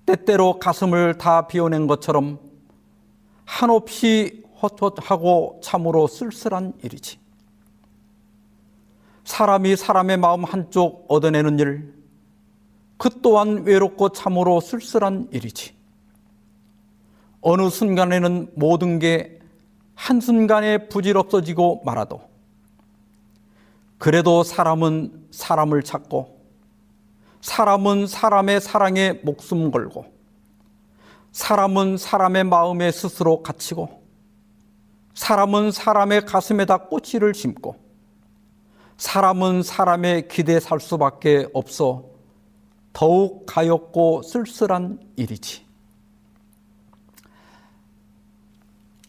때때로 0.07 0.57
가슴을 0.57 1.19
다 1.19 1.45
비워낸 1.45 1.85
것처럼 1.85 2.39
한없이 3.45 4.43
헛헛하고 4.59 5.61
참으로 5.63 6.07
쓸쓸한 6.07 6.73
일이지. 6.83 7.19
사람이 9.23 9.75
사람의 9.75 10.17
마음 10.17 10.45
한쪽 10.45 11.05
얻어내는 11.09 11.59
일, 11.59 11.93
그 12.97 13.11
또한 13.21 13.63
외롭고 13.63 14.09
참으로 14.09 14.59
쓸쓸한 14.59 15.27
일이지. 15.31 15.75
어느 17.41 17.69
순간에는 17.69 18.53
모든 18.55 18.97
게 18.97 19.39
한순간에 19.93 20.87
부질없어지고 20.87 21.83
말아도 21.85 22.36
그래도 23.97 24.43
사람은 24.43 25.27
사람을 25.31 25.83
찾고 25.83 26.37
사람은 27.41 28.07
사람의 28.07 28.61
사랑에 28.61 29.13
목숨 29.23 29.71
걸고 29.71 30.05
사람은 31.31 31.97
사람의 31.97 32.43
마음에 32.45 32.91
스스로 32.91 33.43
갇히고 33.43 34.03
사람은 35.13 35.71
사람의 35.71 36.25
가슴에다 36.25 36.87
꼬치를 36.87 37.33
심고 37.33 37.75
사람은 38.97 39.63
사람의 39.63 40.27
기대 40.27 40.59
살 40.59 40.79
수밖에 40.79 41.47
없어 41.53 42.17
더욱 42.97 43.45
가엾고 43.45 44.23
쓸쓸한 44.23 44.99
일이지. 45.17 45.67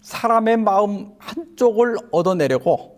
사람의 0.03 0.59
마음 0.59 1.15
한쪽을 1.19 1.97
얻어내려고 2.13 2.98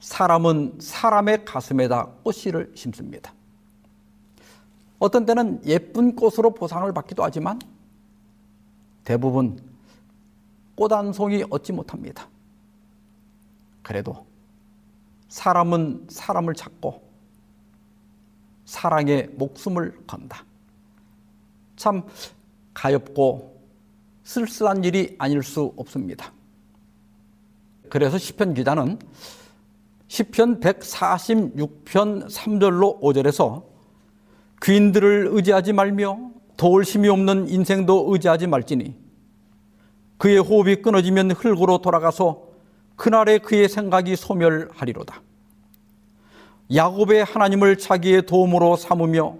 사람은 0.00 0.78
사람의 0.80 1.44
가슴에다 1.44 2.06
꽃씨를 2.22 2.72
심습니다. 2.74 3.32
어떤 4.98 5.24
때는 5.24 5.64
예쁜 5.66 6.14
꽃으로 6.14 6.54
보상을 6.54 6.90
받기도 6.92 7.22
하지만 7.22 7.58
대부분 9.04 9.58
꽃 10.74 10.92
한 10.92 11.12
송이 11.12 11.44
얻지 11.50 11.72
못합니다. 11.72 12.28
그래도 13.82 14.26
사람은 15.28 16.06
사람을 16.08 16.54
찾고 16.54 17.02
사랑에 18.64 19.22
목숨을 19.32 20.06
건다. 20.06 20.44
참 21.76 22.02
가엽고 22.74 23.58
쓸쓸한 24.24 24.84
일이 24.84 25.16
아닐 25.18 25.42
수 25.42 25.72
없습니다. 25.76 26.32
그래서 27.88 28.18
시편 28.18 28.54
기자는 28.54 28.98
시편 30.08 30.60
146편 30.60 32.28
3절로 32.30 33.00
5절에서 33.00 33.62
귀인들을 34.62 35.28
의지하지 35.30 35.74
말며 35.74 36.18
도울 36.56 36.82
힘이 36.82 37.08
없는 37.08 37.48
인생도 37.48 38.06
의지하지 38.08 38.46
말지니 38.46 38.96
그의 40.16 40.38
호흡이 40.38 40.76
끊어지면 40.76 41.32
흙으로 41.32 41.78
돌아가서 41.78 42.48
그날에 42.96 43.38
그의 43.38 43.68
생각이 43.68 44.16
소멸하리로다. 44.16 45.22
야곱의 46.74 47.24
하나님을 47.24 47.78
자기의 47.78 48.26
도움으로 48.26 48.76
삼으며 48.76 49.36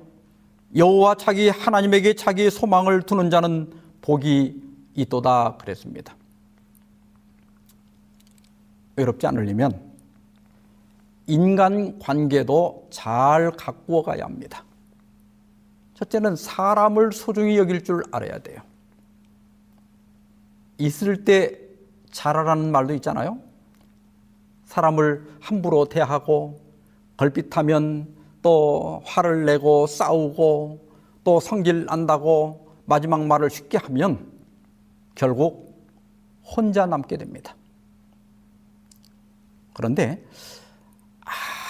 여호와 0.76 1.16
자기 1.16 1.48
하나님에게 1.48 2.14
자기의 2.14 2.50
소망을 2.50 3.02
두는 3.02 3.30
자는 3.30 3.72
복이 4.02 4.62
있도다 4.94 5.56
그랬습니다. 5.56 6.14
외롭지 8.96 9.26
않으려면 9.26 9.87
인간 11.28 11.98
관계도 11.98 12.88
잘 12.90 13.52
가꾸어 13.52 14.02
가야 14.02 14.24
합니다. 14.24 14.64
첫째는 15.94 16.36
사람을 16.36 17.12
소중히 17.12 17.58
여길 17.58 17.84
줄 17.84 18.02
알아야 18.10 18.38
돼요. 18.38 18.60
있을 20.78 21.24
때 21.24 21.60
잘하라는 22.10 22.72
말도 22.72 22.94
있잖아요. 22.94 23.38
사람을 24.64 25.28
함부로 25.40 25.84
대하고 25.84 26.60
걸핏하면 27.16 28.14
또 28.40 29.02
화를 29.04 29.44
내고 29.44 29.86
싸우고 29.86 30.88
또 31.24 31.40
성질 31.40 31.84
난다고 31.84 32.68
마지막 32.86 33.26
말을 33.26 33.50
쉽게 33.50 33.76
하면 33.76 34.32
결국 35.14 35.76
혼자 36.42 36.86
남게 36.86 37.18
됩니다. 37.18 37.54
그런데 39.74 40.24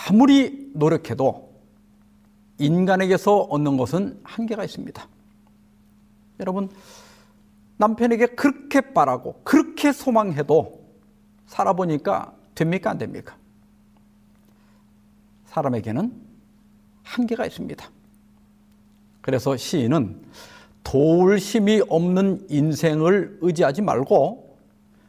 아무리 0.09 0.71
노력해도 0.75 1.53
인간에게서 2.59 3.40
얻는 3.40 3.77
것은 3.77 4.18
한계가 4.23 4.64
있습니다. 4.64 5.07
여러분, 6.40 6.71
남편에게 7.77 8.29
그렇게 8.29 8.81
바라고 8.81 9.40
그렇게 9.44 9.92
소망해도 9.92 10.81
살아보니까 11.47 12.33
됩니까? 12.55 12.90
안 12.90 12.99
됩니까? 12.99 13.37
사람에게는 15.44 16.12
한계가 17.03 17.44
있습니다. 17.47 17.90
그래서 19.21 19.57
시인은 19.57 20.23
도울 20.83 21.37
힘이 21.37 21.83
없는 21.87 22.47
인생을 22.49 23.38
의지하지 23.42 23.83
말고 23.83 24.57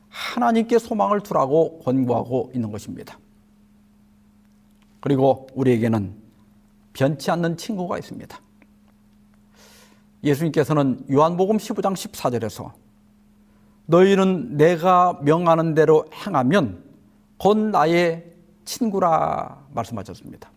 하나님께 0.10 0.78
소망을 0.78 1.22
두라고 1.22 1.80
권고하고 1.80 2.52
있는 2.54 2.72
것입니다. 2.72 3.18
그리고 5.00 5.48
우리에게는 5.54 6.16
변치 6.94 7.32
않는 7.32 7.58
친구가 7.58 7.98
있습니다. 7.98 8.40
예수님께서는 10.24 11.06
요한복음 11.12 11.58
15장 11.58 11.94
14절에서 11.94 12.72
너희는 13.86 14.58
내가 14.58 15.20
명하는 15.24 15.74
대로 15.74 16.06
행하면 16.14 16.84
곧 17.38 17.58
나의 17.58 18.26
친구라 18.66 19.66
말씀하셨습니다. 19.72 20.52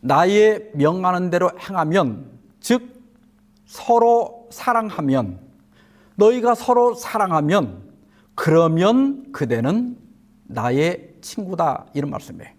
나의 0.00 0.70
명하는 0.74 1.30
대로 1.30 1.50
행하면 1.60 2.28
즉 2.60 3.02
서로 3.66 4.48
사랑하면 4.50 5.38
너희가 6.16 6.54
서로 6.54 6.94
사랑하면 6.94 7.92
그러면 8.34 9.30
그대는 9.32 9.96
나의 10.44 11.11
친구다 11.22 11.86
이런 11.94 12.10
말씀이에요. 12.10 12.50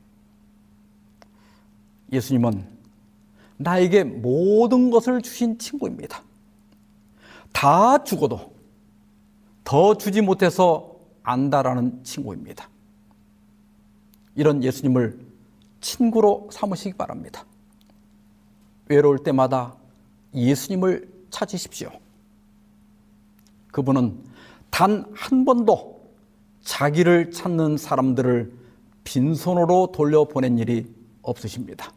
예수님은 2.12 2.68
나에게 3.58 4.04
모든 4.04 4.90
것을 4.90 5.22
주신 5.22 5.58
친구입니다. 5.60 6.22
다 7.52 8.04
죽어도 8.04 8.54
더 9.64 9.96
주지 9.98 10.22
못해서 10.22 10.96
안다라는 11.24 12.04
친구입니다. 12.04 12.70
이런 14.36 14.64
예수님을 14.64 15.20
친구로 15.80 16.50
삼으시기 16.52 16.98
바랍니다. 16.98 17.46
외로울 18.88 19.20
때마다 19.20 19.76
예수님을 20.34 21.12
찾으십시오. 21.30 21.92
그분은 23.72 24.24
단 24.70 25.06
한 25.14 25.46
번도 25.46 25.93
자기를 26.64 27.32
찾는 27.32 27.78
사람들을 27.78 28.54
빈손으로 29.04 29.92
돌려보낸 29.94 30.58
일이 30.58 30.94
없으십니다. 31.22 31.92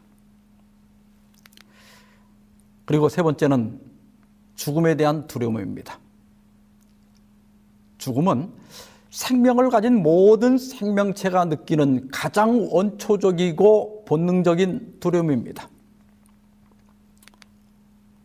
그리고 2.85 3.09
세 3.09 3.21
번째는 3.21 3.81
죽음에 4.55 4.95
대한 4.95 5.27
두려움입니다. 5.27 5.99
죽음은 7.97 8.51
생명을 9.09 9.69
가진 9.69 10.01
모든 10.03 10.57
생명체가 10.57 11.45
느끼는 11.45 12.09
가장 12.11 12.67
원초적이고 12.71 14.05
본능적인 14.05 14.97
두려움입니다. 14.99 15.69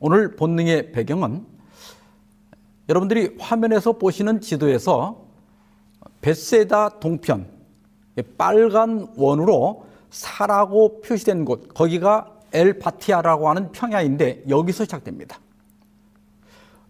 오늘 0.01 0.35
본능의 0.37 0.93
배경은 0.93 1.47
여러분들이 2.89 3.37
화면에서 3.39 3.93
보시는 3.93 4.41
지도에서 4.41 5.22
베세다 6.23 7.01
동편 7.01 7.47
빨간 8.39 9.09
원으로 9.17 9.85
사라고 10.11 11.01
표시된 11.03 11.45
곳 11.45 11.75
거기가 11.75 12.39
엘바티아라고 12.53 13.49
하는 13.49 13.73
평야인데 13.73 14.45
여기서 14.49 14.85
시작됩니다. 14.85 15.39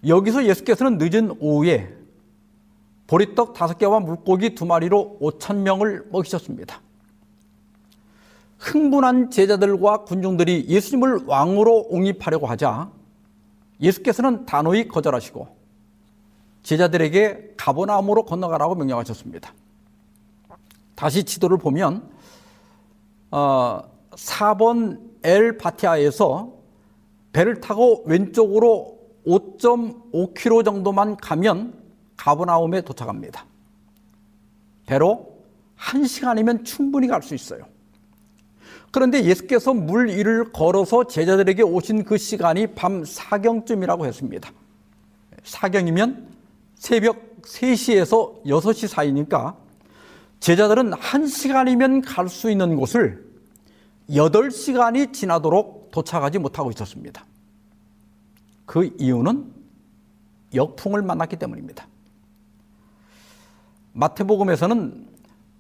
여기서 0.07 0.45
예수께서는 0.45 0.99
늦은 0.99 1.37
오후에 1.41 1.95
보리떡 3.07 3.55
다섯 3.55 3.79
개와 3.79 4.01
물고기 4.01 4.55
두 4.55 4.65
마리로 4.67 5.19
오천 5.21 5.63
명을 5.63 6.09
먹이셨습니다. 6.11 6.81
흥분한 8.59 9.31
제자들과 9.31 10.05
군중들이 10.05 10.67
예수님을 10.69 11.25
왕으로 11.27 11.87
옹립하려고 11.91 12.47
하자 12.47 12.91
예수께서는 13.81 14.47
단호히 14.47 14.89
거절하시고 14.89 15.62
제자들에게 16.63 17.55
가보나움으로 17.57 18.25
건너가라고 18.25 18.75
명령하셨습니다. 18.75 19.53
다시 20.95 21.25
지도를 21.25 21.59
보면 21.59 22.09
어, 23.31 23.83
4번 24.11 25.01
엘 25.23 25.59
바티아에서 25.59 26.53
배를 27.33 27.61
타고 27.61 28.05
왼쪽으로 28.07 28.99
5.5km 29.27 30.65
정도만 30.65 31.17
가면 31.17 31.75
가버나움에 32.17 32.83
도착합니다. 32.83 33.47
배로 34.87 35.39
1시간이면 35.79 36.65
충분히 36.65 37.09
갈 37.09 37.23
수 37.23 37.35
있어요. 37.35 37.65
그런데 38.91 39.25
예수께서 39.25 39.73
물 39.73 40.09
위를 40.09 40.53
걸어서 40.53 41.07
제자들에게 41.07 41.63
오신 41.63 42.05
그 42.05 42.19
시간이 42.19 42.75
밤 42.75 43.05
사경쯤이라고 43.05 44.05
했습니다. 44.07 44.53
사경이면 45.45 46.32
새벽 46.83 47.43
3시에서 47.43 48.43
6시 48.43 48.89
사이니까 48.89 49.57
제자들은 50.41 50.91
1시간이면 50.91 52.03
갈 52.05 52.29
수 52.29 52.51
있는 52.51 52.75
곳을 52.75 53.25
8시간이 54.11 55.13
지나도록 55.13 55.93
도착하지 55.93 56.41
못하고 56.41 56.73
있었습니다. 56.73 57.25
그 58.67 58.93
이유는 58.99 59.55
역풍을 60.53 61.03
만났기 61.03 61.37
때문입니다. 61.37 61.87
마태복음에서는 63.93 65.07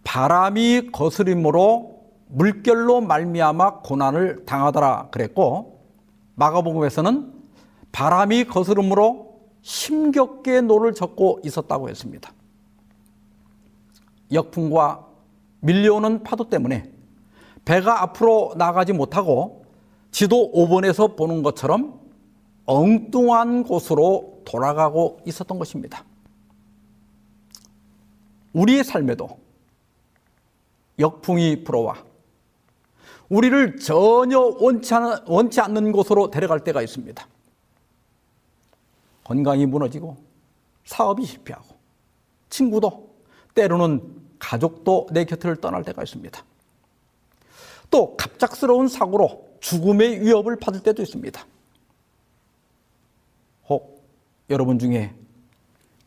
바람이 0.02 0.90
거스림으로 0.90 2.02
물결로 2.30 3.00
말미암아 3.00 3.82
고난을 3.82 4.44
당하더라 4.44 5.10
그랬고 5.12 5.86
마가복음에서는 6.34 7.32
바람이 7.92 8.46
거스르므로 8.46 9.31
힘겹게 9.62 10.60
노를 10.60 10.92
젓고 10.92 11.40
있었다고 11.44 11.88
했습니다. 11.88 12.32
역풍과 14.32 15.06
밀려오는 15.60 16.22
파도 16.22 16.48
때문에 16.48 16.90
배가 17.64 18.02
앞으로 18.02 18.54
나가지 18.56 18.92
못하고 18.92 19.64
지도 20.10 20.52
5번에서 20.52 21.16
보는 21.16 21.42
것처럼 21.42 22.00
엉뚱한 22.66 23.62
곳으로 23.64 24.42
돌아가고 24.44 25.20
있었던 25.26 25.58
것입니다. 25.58 26.04
우리의 28.52 28.84
삶에도 28.84 29.38
역풍이 30.98 31.64
불어와 31.64 32.04
우리를 33.28 33.78
전혀 33.78 34.38
원치 34.38 35.60
않는 35.60 35.92
곳으로 35.92 36.30
데려갈 36.30 36.60
때가 36.60 36.82
있습니다. 36.82 37.26
건강이 39.24 39.66
무너지고 39.66 40.16
사업이 40.84 41.24
실패하고 41.24 41.76
친구도 42.50 43.10
때로는 43.54 44.22
가족도 44.38 45.08
내 45.12 45.24
곁을 45.24 45.56
떠날 45.56 45.84
때가 45.84 46.02
있습니다. 46.02 46.44
또 47.90 48.16
갑작스러운 48.16 48.88
사고로 48.88 49.56
죽음의 49.60 50.20
위협을 50.22 50.56
받을 50.58 50.82
때도 50.82 51.02
있습니다. 51.02 51.46
혹 53.68 54.02
여러분 54.50 54.78
중에 54.78 55.14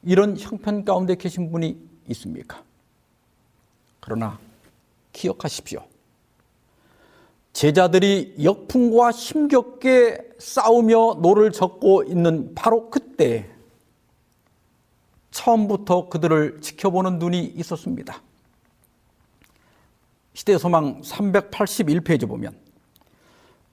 이런 0.04 0.38
형편 0.38 0.84
가운데 0.84 1.16
계신 1.16 1.52
분이 1.52 1.78
있습니까? 2.10 2.64
그러나 4.02 4.38
기억하십시오. 5.14 5.88
제자들이 7.56 8.36
역풍과 8.44 9.12
힘겹게 9.12 10.18
싸우며 10.38 11.20
노를 11.22 11.54
젓고 11.54 12.04
있는 12.04 12.54
바로 12.54 12.90
그때 12.90 13.50
처음부터 15.32 16.10
그들을 16.10 16.60
지켜보는 16.60 17.18
눈이 17.18 17.46
있었습니다. 17.56 18.22
시대 20.34 20.58
소망 20.58 21.00
381페이지 21.00 22.28
보면 22.28 22.58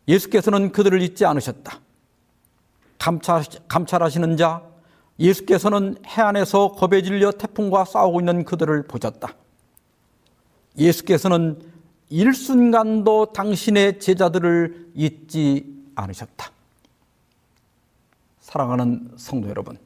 예수께서는 0.07 0.71
그들을 0.71 1.03
잊지 1.03 1.25
않으셨다. 1.25 1.81
감찰, 3.01 3.43
감찰하시는 3.67 4.37
자 4.37 4.63
예수께서는 5.19 5.97
해안에서 6.07 6.71
겁에 6.71 7.03
질려 7.03 7.33
태풍과 7.33 7.85
싸우고 7.87 8.21
있는 8.21 8.45
그들을 8.45 8.85
보셨다. 8.85 9.35
예수께서는 10.79 11.72
일순간도 12.13 13.33
당신의 13.33 13.99
제자들을 13.99 14.91
잊지 14.95 15.65
않으셨다. 15.95 16.53
사랑하는 18.41 19.13
성도 19.17 19.49
여러분, 19.49 19.79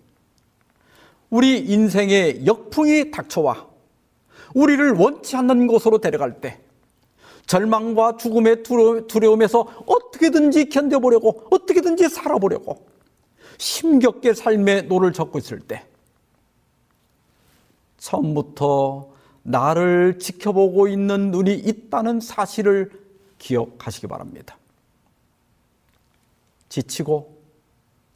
우리 1.31 1.61
인생에 1.61 2.45
역풍이 2.45 3.12
닥쳐와 3.12 3.69
우리를 4.55 4.93
원치 4.95 5.37
않는 5.37 5.69
곳으로 5.69 5.99
데려갈 5.99 6.41
때 6.41 6.59
절망과 7.47 8.17
죽음의 8.17 8.65
두려움에서 8.65 9.61
어떻게든지 9.87 10.69
견뎌보려고 10.69 11.47
어떻게든지 11.51 12.09
살아보려고 12.09 12.85
힘겹게 13.61 14.35
삶의 14.35 14.87
노를 14.89 15.12
젓고 15.12 15.39
있을 15.39 15.61
때 15.61 15.87
처음부터 17.99 19.15
나를 19.47 20.19
지켜보고 20.19 20.89
있는 20.89 21.31
눈이 21.31 21.55
있다는 21.55 22.19
사실을 22.21 22.91
기억하시기 23.39 24.09
바랍니다. 24.09 24.59
지치고 26.69 27.41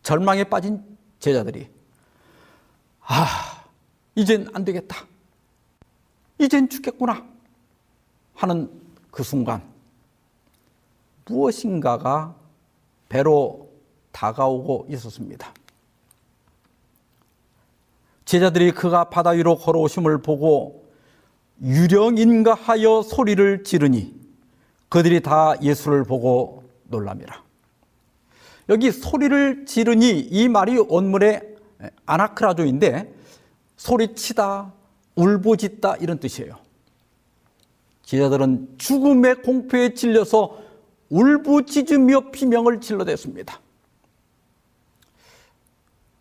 절망에 0.02 0.44
빠진 0.44 0.82
제자들이 1.20 1.68
아, 3.02 3.64
이젠 4.16 4.48
안 4.52 4.64
되겠다. 4.64 5.06
이젠 6.38 6.68
죽겠구나. 6.68 7.24
하는 8.34 8.70
그 9.12 9.22
순간 9.22 9.62
무엇인가가 11.26 12.34
배로 13.08 13.70
다가오고 14.10 14.86
있었습니다. 14.90 15.54
제자들이 18.24 18.72
그가 18.72 19.10
바다 19.10 19.30
위로 19.30 19.56
걸어오심을 19.56 20.22
보고 20.22 20.89
유령인가 21.62 22.54
하여 22.54 23.02
소리를 23.02 23.64
지르니 23.64 24.18
그들이 24.88 25.20
다 25.20 25.54
예수를 25.62 26.04
보고 26.04 26.64
놀랍니다. 26.84 27.44
여기 28.68 28.90
소리를 28.92 29.66
지르니 29.66 30.20
이 30.20 30.48
말이 30.48 30.78
원문의 30.78 31.56
아나크라조인데 32.06 33.14
소리치다, 33.76 34.72
울부짖다 35.16 35.96
이런 35.96 36.18
뜻이에요. 36.18 36.58
제자들은 38.02 38.74
죽음의 38.78 39.42
공포에 39.42 39.94
질려서 39.94 40.58
울부짖으며 41.10 42.30
비명을 42.30 42.80
질러댔습니다. 42.80 43.60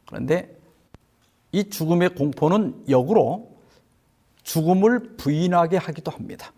그런데 0.08 0.56
이 1.52 1.70
죽음의 1.70 2.16
공포는 2.16 2.86
역으로 2.90 3.49
죽음을 4.50 5.16
부인하게 5.16 5.78
하기도 5.78 6.10
합니다. 6.10 6.52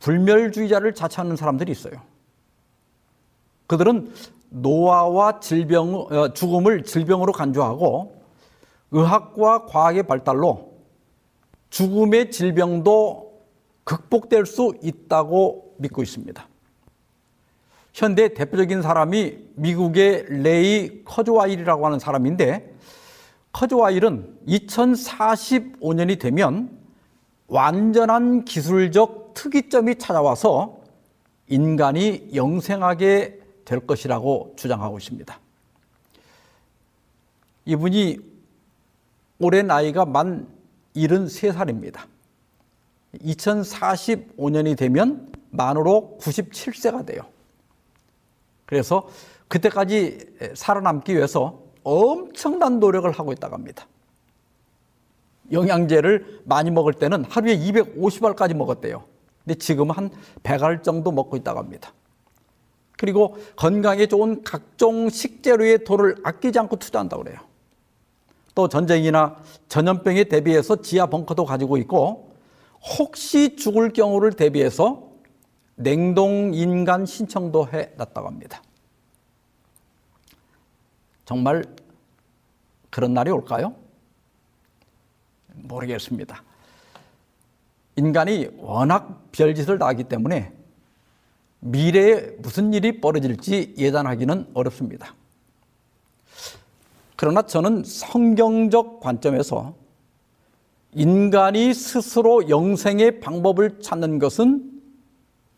불멸주의자를 0.00 0.94
자처하는 0.94 1.36
사람들이 1.36 1.72
있어요. 1.72 1.94
그들은 3.68 4.12
노화와 4.50 5.40
질병, 5.40 5.94
어, 5.94 6.34
죽음을 6.34 6.84
질병으로 6.84 7.32
간주하고 7.32 8.22
의학과 8.90 9.64
과학의 9.64 10.02
발달로 10.02 10.74
죽음의 11.70 12.32
질병도 12.32 13.32
극복될 13.84 14.44
수 14.44 14.74
있다고 14.82 15.76
믿고 15.78 16.02
있습니다. 16.02 16.46
현대 17.94 18.34
대표적인 18.34 18.82
사람이 18.82 19.38
미국의 19.54 20.26
레이 20.42 21.02
커즈와일이라고 21.04 21.86
하는 21.86 21.98
사람인데 21.98 22.71
커즈와일은 23.52 24.38
2045년이 24.48 26.18
되면 26.18 26.78
완전한 27.48 28.44
기술적 28.44 29.34
특이점이 29.34 29.98
찾아와서 29.98 30.80
인간이 31.48 32.30
영생하게 32.34 33.40
될 33.64 33.86
것이라고 33.86 34.54
주장하고 34.56 34.98
있습니다. 34.98 35.38
이분이 37.66 38.18
올해 39.38 39.62
나이가 39.62 40.04
만 40.04 40.48
73살입니다. 40.96 42.00
2045년이 43.16 44.76
되면 44.76 45.30
만으로 45.50 46.18
97세가 46.20 47.04
돼요. 47.04 47.22
그래서 48.64 49.08
그때까지 49.48 50.54
살아남기 50.54 51.14
위해서 51.14 51.61
엄청난 51.84 52.80
노력을 52.80 53.10
하고 53.10 53.32
있다고 53.32 53.54
합니다. 53.54 53.86
영양제를 55.50 56.42
많이 56.44 56.70
먹을 56.70 56.94
때는 56.94 57.24
하루에 57.24 57.56
250알까지 57.58 58.54
먹었대요. 58.54 59.04
근데 59.44 59.58
지금 59.58 59.90
한 59.90 60.10
100알 60.42 60.82
정도 60.82 61.12
먹고 61.12 61.36
있다고 61.36 61.58
합니다. 61.58 61.92
그리고 62.96 63.36
건강에 63.56 64.06
좋은 64.06 64.44
각종 64.44 65.10
식재료의 65.10 65.84
돈을 65.84 66.16
아끼지 66.22 66.58
않고 66.58 66.76
투자한다고 66.76 67.24
그래요. 67.24 67.40
또 68.54 68.68
전쟁이나 68.68 69.36
전염병에 69.68 70.24
대비해서 70.24 70.76
지하 70.82 71.06
벙커도 71.06 71.44
가지고 71.44 71.76
있고 71.78 72.30
혹시 72.98 73.56
죽을 73.56 73.92
경우를 73.92 74.32
대비해서 74.32 75.10
냉동 75.74 76.52
인간 76.54 77.06
신청도 77.06 77.68
해 77.72 77.90
놨다고 77.96 78.28
합니다. 78.28 78.62
정말 81.32 81.64
그런 82.90 83.14
날이 83.14 83.30
올까요? 83.30 83.74
모르겠습니다. 85.54 86.42
인간이 87.96 88.50
워낙 88.58 89.32
별짓을 89.32 89.78
다 89.78 89.86
하기 89.86 90.04
때문에 90.04 90.52
미래에 91.60 92.36
무슨 92.40 92.74
일이 92.74 93.00
벌어질지 93.00 93.76
예단하기는 93.78 94.50
어렵습니다. 94.52 95.14
그러나 97.16 97.40
저는 97.40 97.82
성경적 97.84 99.00
관점에서 99.00 99.74
인간이 100.92 101.72
스스로 101.72 102.50
영생의 102.50 103.20
방법을 103.20 103.80
찾는 103.80 104.18
것은 104.18 104.82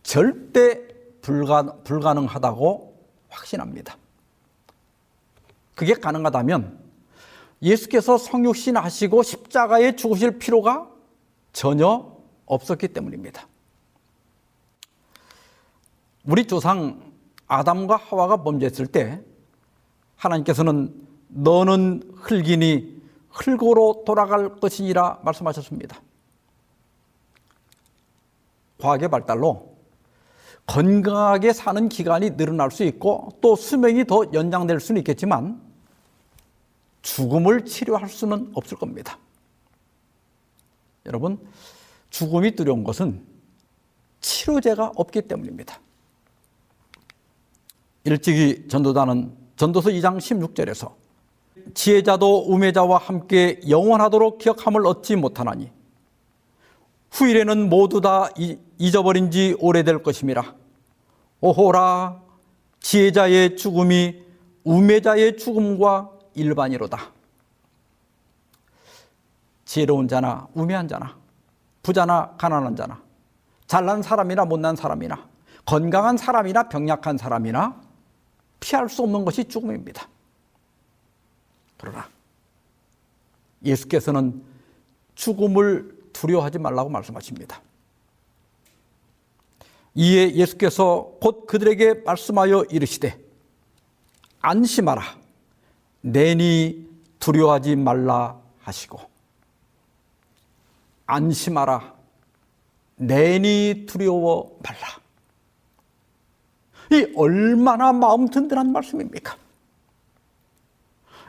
절대 0.05 0.87
불가, 1.21 1.65
불가능하다고 1.83 2.97
확신합니다. 3.29 3.97
그게 5.75 5.95
가능하다면 5.95 6.79
예수께서 7.63 8.19
성육신 8.19 8.77
하시고 8.77 9.23
십자가에 9.23 9.97
죽으실 9.97 10.39
필요가 10.39 10.89
전혀 11.53 12.15
없었기 12.47 12.89
때문입니다. 12.89 13.47
우리 16.27 16.47
조상 16.47 17.01
아담과 17.47 17.97
하와가 17.97 18.43
범죄했을 18.43 18.87
때 18.87 19.23
하나님께서는 20.17 20.95
너는 21.29 22.03
흙이니 22.17 23.03
흙으로 23.31 24.05
돌아갈 24.07 24.57
것이니라 24.57 25.21
말씀하셨습니다. 25.23 26.01
과학의 28.81 29.09
발달로 29.09 29.74
건강하게 30.67 31.53
사는 31.53 31.89
기간이 31.89 32.37
늘어날 32.37 32.71
수 32.71 32.85
있고 32.85 33.31
또 33.41 33.55
수명이 33.57 34.07
더 34.07 34.25
연장될 34.33 34.81
수는 34.81 35.01
있겠지만 35.01 35.61
죽음을 37.03 37.65
치료할 37.65 38.09
수는 38.09 38.51
없을 38.55 38.79
겁니다. 38.79 39.19
여러분, 41.07 41.39
죽음이 42.09 42.53
두려운 42.53 42.83
것은 42.83 43.23
치료제가 44.21 44.93
없기 44.97 45.23
때문입니다. 45.23 45.79
일찍이 48.05 48.69
전도자는 48.69 49.37
전도서 49.57 49.91
2장 49.91 50.19
16절에서 50.19 50.93
지혜자도 51.75 52.47
우매자와 52.49 52.99
함께 52.99 53.61
영원하도록 53.69 54.39
기억함을 54.39 54.87
얻지 54.87 55.17
못하나니 55.17 55.71
후일에는 57.15 57.69
모두 57.69 58.01
다 58.01 58.29
잊어버린 58.77 59.31
지 59.31 59.57
오래될 59.61 60.03
것임이라. 60.03 60.55
오호라, 61.41 62.21
지혜자의 62.81 63.57
죽음이 63.57 64.25
우매자의 64.65 65.37
죽음과 65.37 66.11
일반이로다. 66.35 67.13
지혜로운 69.65 70.09
자나 70.09 70.49
우매한 70.55 70.89
자나 70.89 71.17
부자나 71.83 72.35
가난한 72.37 72.77
자나 72.77 73.01
잘난 73.67 74.03
사람이나 74.03 74.45
못난 74.45 74.77
사람이나 74.77 75.27
건강한 75.65 76.17
사람이나 76.17 76.69
병약한 76.69 77.17
사람이나 77.17 77.81
피할 78.61 78.89
수 78.89 79.03
없는 79.03 79.25
것이 79.25 79.45
죽음입니다. 79.45 80.09
그러나 81.77 82.09
예수께서는 83.65 84.43
죽음을 85.15 85.94
두려워하지 86.15 86.59
말라고 86.59 86.89
말씀하십니다. 86.89 87.61
이에 89.95 90.35
예수께서 90.35 91.13
곧 91.21 91.47
그들에게 91.47 92.03
말씀하여 92.05 92.65
이르시되 92.71 93.17
안심하라 94.41 95.03
내니 96.01 96.89
두려워하지 97.21 97.77
말라 97.77 98.41
하시고 98.61 99.01
안심하라 101.07 101.95
내니 102.97 103.87
두려워 103.87 104.59
말라 104.63 105.05
이 106.91 107.13
얼마나 107.17 107.93
마음 107.93 108.29
든든한 108.29 108.73
말씀입니까? 108.73 109.37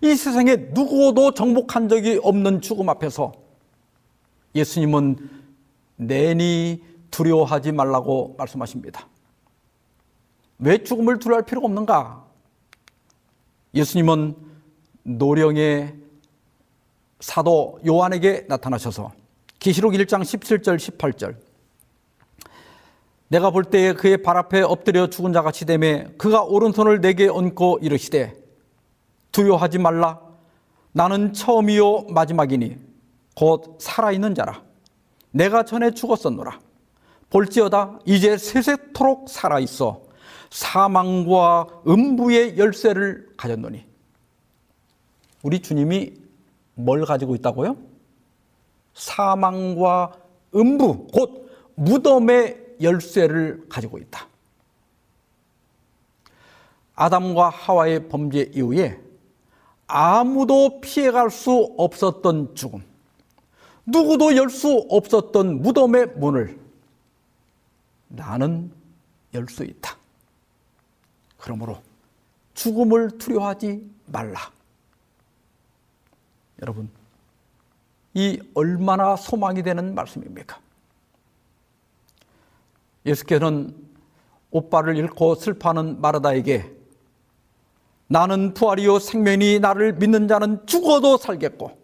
이 0.02 0.16
세상에 0.16 0.56
누구도 0.56 1.34
정복한 1.34 1.88
적이 1.88 2.20
없는 2.22 2.62
죽음 2.62 2.90
앞에서 2.90 3.45
예수님은 4.56 5.30
내니 5.98 6.84
두려워하지 7.12 7.74
말라고 7.74 8.36
말씀하십니다. 8.38 9.08
왜 10.60 10.84
죽음을 10.84 11.20
두려워할 11.20 11.46
필요가 11.46 11.68
없는가? 11.68 12.26
예수님은 13.74 14.36
노령의 15.04 15.96
사도 17.20 17.80
요한에게 17.86 18.46
나타나셔서 18.48 19.12
계시록 19.60 19.94
1장 19.94 20.22
17절 20.22 20.78
18절 20.78 21.36
내가 23.28 23.50
볼 23.50 23.64
때에 23.66 23.94
그의 23.94 24.22
발 24.22 24.38
앞에 24.38 24.62
엎드려 24.62 25.10
죽은 25.10 25.34
자 25.34 25.42
같이 25.42 25.66
되매 25.66 26.08
그가 26.18 26.44
오른손을 26.44 27.02
내게 27.02 27.28
얹고 27.28 27.80
이르시되 27.82 28.36
두려워하지 29.32 29.80
말라 29.80 30.22
나는 30.92 31.34
처음이요 31.34 32.04
마지막이니 32.10 32.78
곧 33.36 33.78
살아있는 33.80 34.34
자라 34.34 34.64
내가 35.32 35.64
전에 35.64 35.92
죽었었노라 35.92 36.60
볼지어다 37.30 38.00
이제 38.06 38.38
세세토록 38.38 39.30
살아있어 39.30 40.02
사망과 40.50 41.68
음부의 41.88 42.58
열쇠를 42.58 43.28
가졌노니 43.38 43.86
우리 45.44 45.62
주님이 45.62 46.14
뭘 46.76 47.06
가지고 47.06 47.36
있다고요? 47.36 47.78
사망과 48.96 50.14
음부 50.56 51.08
곧 51.14 51.50
무덤의 51.76 52.78
열쇠를 52.82 53.66
가지고 53.70 53.98
있다. 53.98 54.28
아담과 56.96 57.50
하와의 57.50 58.08
범죄 58.08 58.50
이후에 58.54 59.00
아무도 59.88 60.80
피해갈 60.82 61.30
수 61.30 61.76
없었던 61.78 62.56
죽음, 62.56 62.84
누구도 63.86 64.36
열 64.36 64.50
수 64.50 64.86
없었던 64.90 65.62
무덤의 65.62 66.18
문을 66.18 66.60
나는 68.08 68.72
열 69.34 69.48
수 69.48 69.64
있다. 69.64 69.96
그러므로 71.38 71.82
죽음을 72.54 73.18
두려워하지 73.18 73.88
말라. 74.08 74.40
여러분, 76.62 76.90
이 78.14 78.40
얼마나 78.54 79.16
소망이 79.18 79.62
되는 79.62 79.94
말씀입니까? 79.94 80.58
예수께서는 83.06 83.76
오빠를 84.52 84.96
잃고 84.98 85.36
슬퍼하는 85.36 86.00
마르다에게 86.02 86.72
나는 88.08 88.54
부활이요 88.54 89.00
생명이 89.00 89.60
나를 89.60 89.94
믿는 89.94 90.28
자는 90.28 90.66
죽어도 90.66 91.18
살겠고 91.18 91.78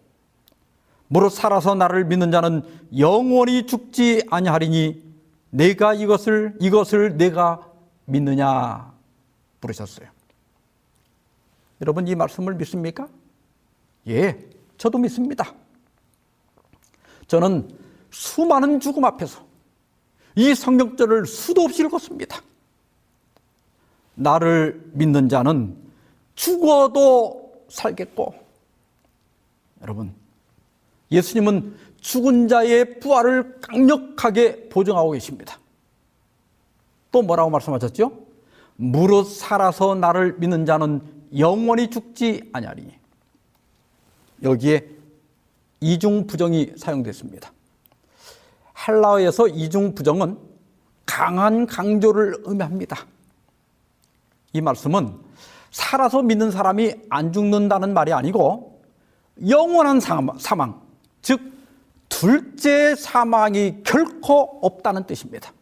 무릇 1.11 1.33
살아서 1.33 1.75
나를 1.75 2.05
믿는 2.05 2.31
자는 2.31 2.63
영원히 2.97 3.65
죽지 3.65 4.23
아니하리니 4.29 5.03
내가 5.49 5.93
이것을 5.93 6.55
이것을 6.61 7.17
내가 7.17 7.69
믿느냐 8.05 8.93
부르셨어요. 9.59 10.07
여러분 11.81 12.07
이 12.07 12.15
말씀을 12.15 12.55
믿습니까? 12.55 13.09
예, 14.07 14.39
저도 14.77 14.99
믿습니다. 14.99 15.53
저는 17.27 17.69
수많은 18.09 18.79
죽음 18.79 19.03
앞에서 19.03 19.45
이 20.37 20.55
성경절을 20.55 21.25
수도 21.25 21.63
없이 21.63 21.83
읽었습니다. 21.83 22.41
나를 24.15 24.91
믿는 24.93 25.27
자는 25.27 25.75
죽어도 26.35 27.65
살겠고, 27.67 28.33
여러분, 29.81 30.20
예수님은 31.11 31.75
죽은 31.99 32.47
자의 32.47 32.99
부활을 32.99 33.59
강력하게 33.61 34.69
보증하고 34.69 35.11
계십니다. 35.11 35.59
또 37.11 37.21
뭐라고 37.21 37.49
말씀하셨죠? 37.49 38.11
무릇 38.75 39.27
살아서 39.27 39.95
나를 39.95 40.37
믿는 40.39 40.65
자는 40.65 41.01
영원히 41.37 41.89
죽지 41.89 42.49
아니하리니. 42.53 42.93
여기에 44.43 44.87
이중 45.81 46.25
부정이 46.25 46.73
사용됐습니다. 46.77 47.51
헬라어에서 48.87 49.47
이중 49.49 49.93
부정은 49.93 50.37
강한 51.05 51.67
강조를 51.67 52.41
의미합니다. 52.45 53.05
이 54.53 54.61
말씀은 54.61 55.15
살아서 55.69 56.21
믿는 56.21 56.51
사람이 56.51 56.93
안 57.09 57.31
죽는다는 57.31 57.93
말이 57.93 58.13
아니고 58.13 58.81
영원한 59.47 59.99
사망, 59.99 60.80
즉 61.21 61.39
둘째 62.09 62.95
사망이 62.95 63.83
결코 63.83 64.59
없다는 64.61 65.05
뜻입니다. 65.05 65.53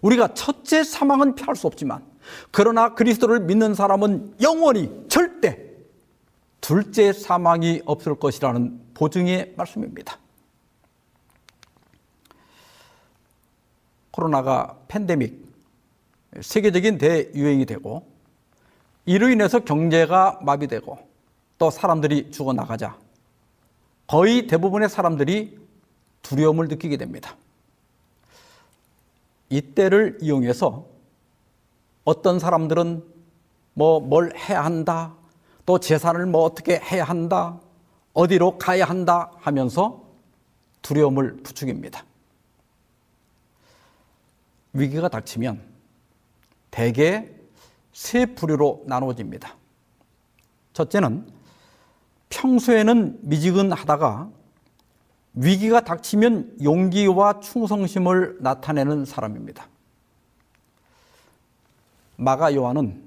우리가 0.00 0.34
첫째 0.34 0.84
사망은 0.84 1.34
피할 1.34 1.56
수 1.56 1.66
없지만 1.66 2.04
그러나 2.50 2.94
그리스도를 2.94 3.40
믿는 3.40 3.74
사람은 3.74 4.36
영원히 4.40 4.90
절대 5.08 5.58
둘째 6.60 7.12
사망이 7.12 7.82
없을 7.84 8.14
것이라는 8.14 8.80
보증의 8.94 9.54
말씀입니다. 9.56 10.18
코로나가 14.10 14.78
팬데믹 14.88 15.44
세계적인 16.40 16.98
대유행이 16.98 17.66
되고 17.66 18.06
이로 19.06 19.28
인해서 19.28 19.60
경제가 19.60 20.40
마비되고 20.42 20.98
또 21.58 21.70
사람들이 21.70 22.30
죽어나가자 22.30 22.96
거의 24.06 24.46
대부분의 24.46 24.88
사람들이 24.88 25.58
두려움을 26.22 26.68
느끼게 26.68 26.96
됩니다. 26.96 27.36
이때를 29.50 30.18
이용해서 30.20 30.86
어떤 32.04 32.38
사람들은 32.38 33.04
뭐 33.74 34.00
뭘 34.00 34.36
해야 34.36 34.64
한다, 34.64 35.14
또 35.66 35.80
재산을 35.80 36.26
뭐 36.26 36.42
어떻게 36.44 36.78
해야 36.78 37.04
한다, 37.04 37.60
어디로 38.12 38.58
가야 38.58 38.84
한다 38.84 39.32
하면서 39.38 40.04
두려움을 40.82 41.38
부추깁니다. 41.42 42.04
위기가 44.72 45.08
닥치면 45.08 45.62
대개 46.70 47.30
세 47.92 48.26
부류로 48.26 48.84
나누어집니다. 48.86 49.56
첫째는 50.72 51.26
평소에는 52.28 53.18
미지근하다가 53.22 54.30
위기가 55.34 55.80
닥치면 55.80 56.58
용기와 56.62 57.40
충성심을 57.40 58.38
나타내는 58.40 59.04
사람입니다. 59.04 59.66
마가 62.16 62.54
요한은 62.54 63.02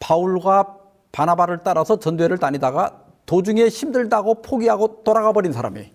바울과 0.00 0.78
바나바를 1.12 1.60
따라서 1.62 1.98
전도회를 1.98 2.38
다니다가 2.38 3.02
도중에 3.26 3.68
힘들다고 3.68 4.42
포기하고 4.42 5.04
돌아가 5.04 5.32
버린 5.32 5.52
사람이 5.52 5.92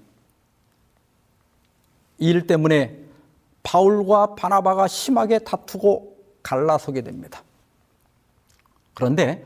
이일 2.20 2.48
때문에 2.48 3.04
바울과 3.64 4.36
바나바가 4.36 4.88
심하게 4.88 5.40
다투고 5.40 6.16
갈라서게 6.42 7.02
됩니다. 7.02 7.44
그런데 8.94 9.46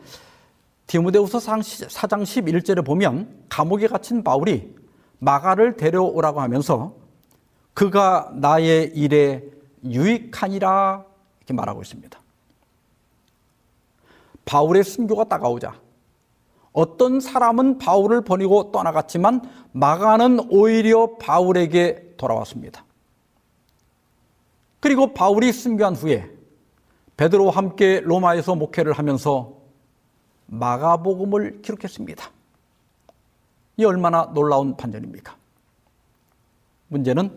디모데후서 0.92 1.38
4장 1.38 2.24
11절에 2.24 2.86
보면 2.86 3.46
감옥에 3.48 3.88
갇힌 3.88 4.26
바울이 4.26 4.76
마가를 5.20 5.78
데려오라고 5.78 6.42
하면서 6.42 6.96
그가 7.74 8.30
나의 8.36 8.92
일에 8.94 9.42
유익하니라 9.86 11.06
이렇게 11.38 11.54
말하고 11.54 11.82
있습니다. 11.82 12.20
바울의 14.44 14.84
순교가 14.84 15.24
다가오자 15.30 15.80
어떤 16.74 17.22
사람은 17.22 17.78
바울을 17.78 18.26
버리고 18.26 18.74
떠나갔지만 18.74 19.44
마가는 19.72 20.48
오히려 20.50 21.16
바울에게 21.16 22.16
돌아왔습니다. 22.18 22.84
그리고 24.82 25.14
바울이 25.14 25.54
순교한 25.54 25.96
후에 25.96 26.30
베드로와 27.16 27.56
함께 27.56 28.02
로마에서 28.02 28.56
목회를 28.56 28.92
하면서 28.92 29.61
마가복음을 30.52 31.62
기록했습니다. 31.62 32.30
이 33.78 33.86
얼마나 33.86 34.32
놀라운 34.34 34.76
반전입니까? 34.76 35.36
문제는 36.90 37.36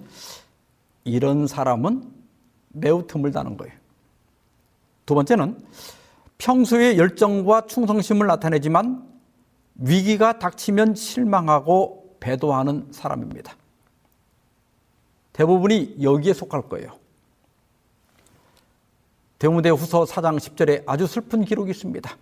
이런 1.05 1.47
사람은 1.47 2.12
매우 2.71 3.07
드물다는 3.07 3.57
거예요. 3.57 3.73
두 5.07 5.15
번째는 5.15 5.65
평소에 6.39 6.97
열정과 6.97 7.67
충성심을 7.67 8.27
나타내지만 8.27 9.09
위기가 9.77 10.39
닥치면 10.39 10.97
실망하고 10.97 12.17
배도하는 12.19 12.89
사람입니다. 12.91 13.57
대부분이 15.33 15.99
여기에 16.03 16.33
속할 16.33 16.62
거예요. 16.69 16.99
대무대 19.39 19.69
후서 19.69 20.05
4장 20.05 20.39
10절에 20.39 20.83
아주 20.87 21.07
슬픈 21.07 21.45
기록이 21.45 21.71
있습니다. 21.71 22.17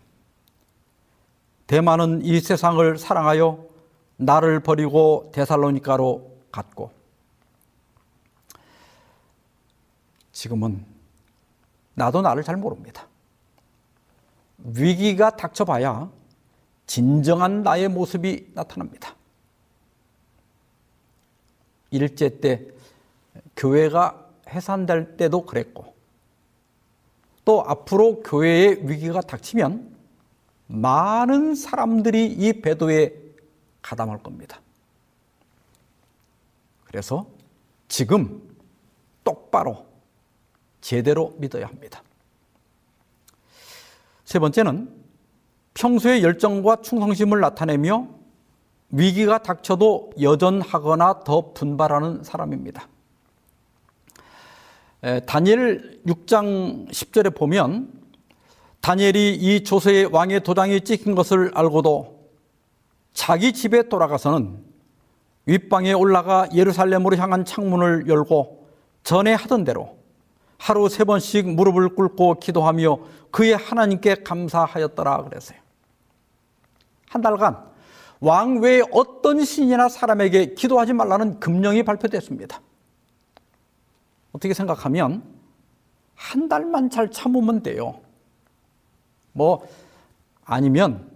대만은 1.73 2.23
이 2.23 2.39
세상을 2.39 2.99
사랑하여 2.99 3.65
나를 4.19 4.61
버리고 4.61 5.31
데살로니카로 5.33 6.31
갔고 6.53 6.91
지금은 10.33 10.85
나도 11.95 12.21
나를 12.21 12.43
잘 12.43 12.59
모릅니다. 12.59 13.07
위기가 14.59 15.35
닥쳐봐야 15.35 16.11
진정한 16.87 17.63
나의 17.63 17.89
모습이 17.89 18.51
나타납니다. 18.53 19.17
일제 21.91 22.39
때 22.41 22.67
교회가 23.57 24.29
해산될 24.51 25.17
때도 25.17 25.47
그랬고 25.47 25.95
또 27.47 27.65
앞으로 27.67 28.21
교회의 28.21 28.87
위기가 28.87 29.23
닥치면 29.23 29.92
많은 30.73 31.55
사람들이 31.55 32.27
이 32.27 32.61
배도에 32.63 33.15
가담할 33.83 34.23
겁니다. 34.23 34.61
그래서 36.85 37.27
지금 37.89 38.43
똑바로 39.23 39.87
제대로 40.81 41.35
믿어야 41.39 41.67
합니다. 41.67 42.03
세 44.25 44.39
번째는 44.39 44.91
평소에 45.75 46.23
열정과 46.23 46.83
충성심을 46.83 47.41
나타내며 47.41 48.09
위기가 48.91 49.39
닥쳐도 49.39 50.13
여전하거나 50.21 51.25
더 51.25 51.53
분발하는 51.53 52.25
사람입니다. 52.25 52.89
다니엘 55.27 56.03
6장 56.07 56.89
10절에 56.89 57.35
보면 57.35 58.02
다니엘이 58.83 59.35
이 59.37 59.63
조세의 59.63 60.07
왕의 60.07 60.43
도장이 60.43 60.81
찍힌 60.83 61.15
것을 61.15 61.53
알고도 61.55 62.21
자기 63.13 63.53
집에 63.53 63.89
돌아가서는 63.89 64.59
윗방에 65.47 65.93
올라가 65.93 66.49
예루살렘으로 66.53 67.17
향한 67.17 67.45
창문을 67.45 68.09
열고 68.09 68.69
전에 69.05 69.35
하던 69.35 69.65
대로 69.65 69.99
하루 70.59 70.89
세 70.89 71.05
번씩 71.05 71.55
무릎을 71.55 71.91
꿇고 71.91 72.41
기도하며 72.41 72.99
그의 73.31 73.57
하나님께 73.57 74.17
감사하였더라 74.25 75.25
그랬어요. 75.25 75.59
한 77.09 77.23
달간 77.23 77.59
왕 78.21 78.61
외에 78.61 78.83
어떤 78.91 79.45
신이나 79.45 79.89
사람에게 79.89 80.55
기도하지 80.55 80.93
말라는 80.93 81.39
금령이 81.39 81.85
발표됐습니다. 81.85 82.61
어떻게 84.33 84.55
생각하면 84.55 85.23
한 86.15 86.49
달만 86.49 86.91
잘 86.91 87.11
참으면 87.11 87.63
돼요. 87.63 88.01
뭐 89.33 89.67
아니면 90.45 91.11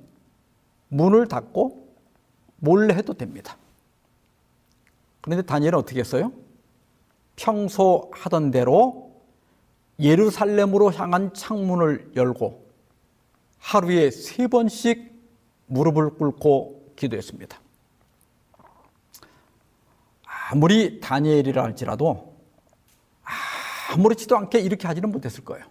문을 0.89 1.29
닫고 1.29 1.87
몰래 2.59 2.95
해도 2.95 3.14
됩니다. 3.14 3.57
그런데 5.21 5.45
다니엘은 5.45 5.79
어떻게 5.79 6.01
했어요? 6.01 6.33
평소 7.35 8.11
하던 8.14 8.51
대로 8.51 9.12
예루살렘으로 9.99 10.93
향한 10.93 11.33
창문을 11.35 12.12
열고 12.17 12.67
하루에 13.59 14.11
세 14.11 14.47
번씩 14.47 15.12
무릎을 15.67 16.11
꿇고 16.11 16.93
기도했습니다. 16.97 17.61
아무리 20.51 21.01
다니엘이라 21.01 21.62
할지라도 21.62 22.37
아무렇지도 23.91 24.37
않게 24.37 24.61
이렇게 24.61 24.87
하지는 24.87 25.11
못했을 25.11 25.45
거예요. 25.45 25.64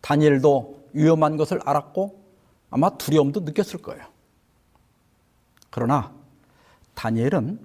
다니엘도 0.00 0.77
위험한 0.92 1.36
것을 1.36 1.60
알았고 1.64 2.22
아마 2.70 2.90
두려움도 2.90 3.40
느꼈을 3.40 3.80
거예요. 3.80 4.04
그러나 5.70 6.12
다니엘은 6.94 7.60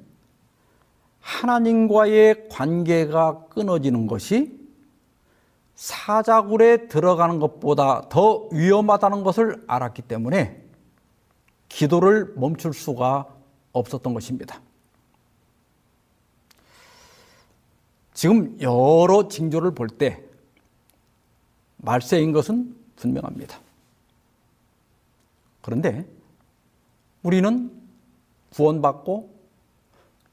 하나님과의 1.19 2.49
관계가 2.49 3.45
끊어지는 3.47 4.07
것이 4.07 4.59
사자굴에 5.75 6.87
들어가는 6.87 7.39
것보다 7.39 8.07
더 8.09 8.47
위험하다는 8.51 9.23
것을 9.23 9.63
알았기 9.67 10.03
때문에 10.03 10.63
기도를 11.69 12.33
멈출 12.35 12.73
수가 12.73 13.27
없었던 13.71 14.13
것입니다. 14.13 14.61
지금 18.13 18.57
여러 18.61 19.27
징조를 19.27 19.73
볼 19.73 19.87
때 19.89 20.23
말세인 21.77 22.31
것은 22.31 22.82
분명합니다. 23.03 23.59
그런데 25.61 26.05
우리는 27.21 27.71
구원받고 28.51 29.33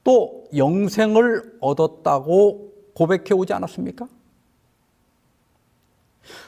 또 0.03 0.49
영생을 0.55 1.57
얻었다고 1.59 2.91
고백해 2.93 3.33
오지 3.33 3.53
않았습니까? 3.53 4.07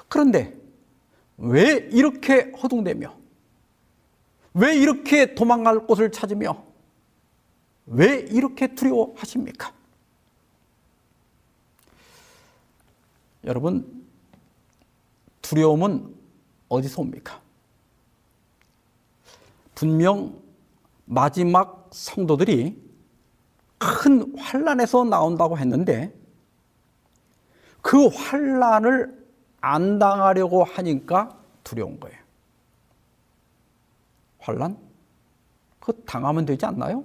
그런데 0.08 0.58
왜 1.38 1.90
이렇게 1.92 2.52
허둥대며 2.52 3.16
왜 4.56 4.76
이렇게 4.76 5.36
도망갈 5.36 5.86
곳을 5.88 6.12
찾으며 6.12 6.64
왜 7.86 8.20
이렇게 8.20 8.74
두려워하십니까? 8.76 9.74
여러분, 13.46 14.03
두려움은 15.44 16.16
어디서 16.70 17.02
옵니까? 17.04 17.40
분명 19.76 20.42
마지막 21.06 21.90
성도들이 21.92 22.82
큰 23.78 24.38
환란에서 24.38 25.04
나온다고 25.04 25.58
했는데 25.58 26.12
그 27.82 28.08
환란을 28.08 29.24
안 29.62 30.00
당하려고 30.00 30.64
하니까 30.64 31.38
두려운 31.64 32.00
거예요. 32.00 32.18
환란? 34.40 34.78
그 35.80 35.94
당하면 36.06 36.46
되지 36.46 36.66
않나요? 36.66 37.04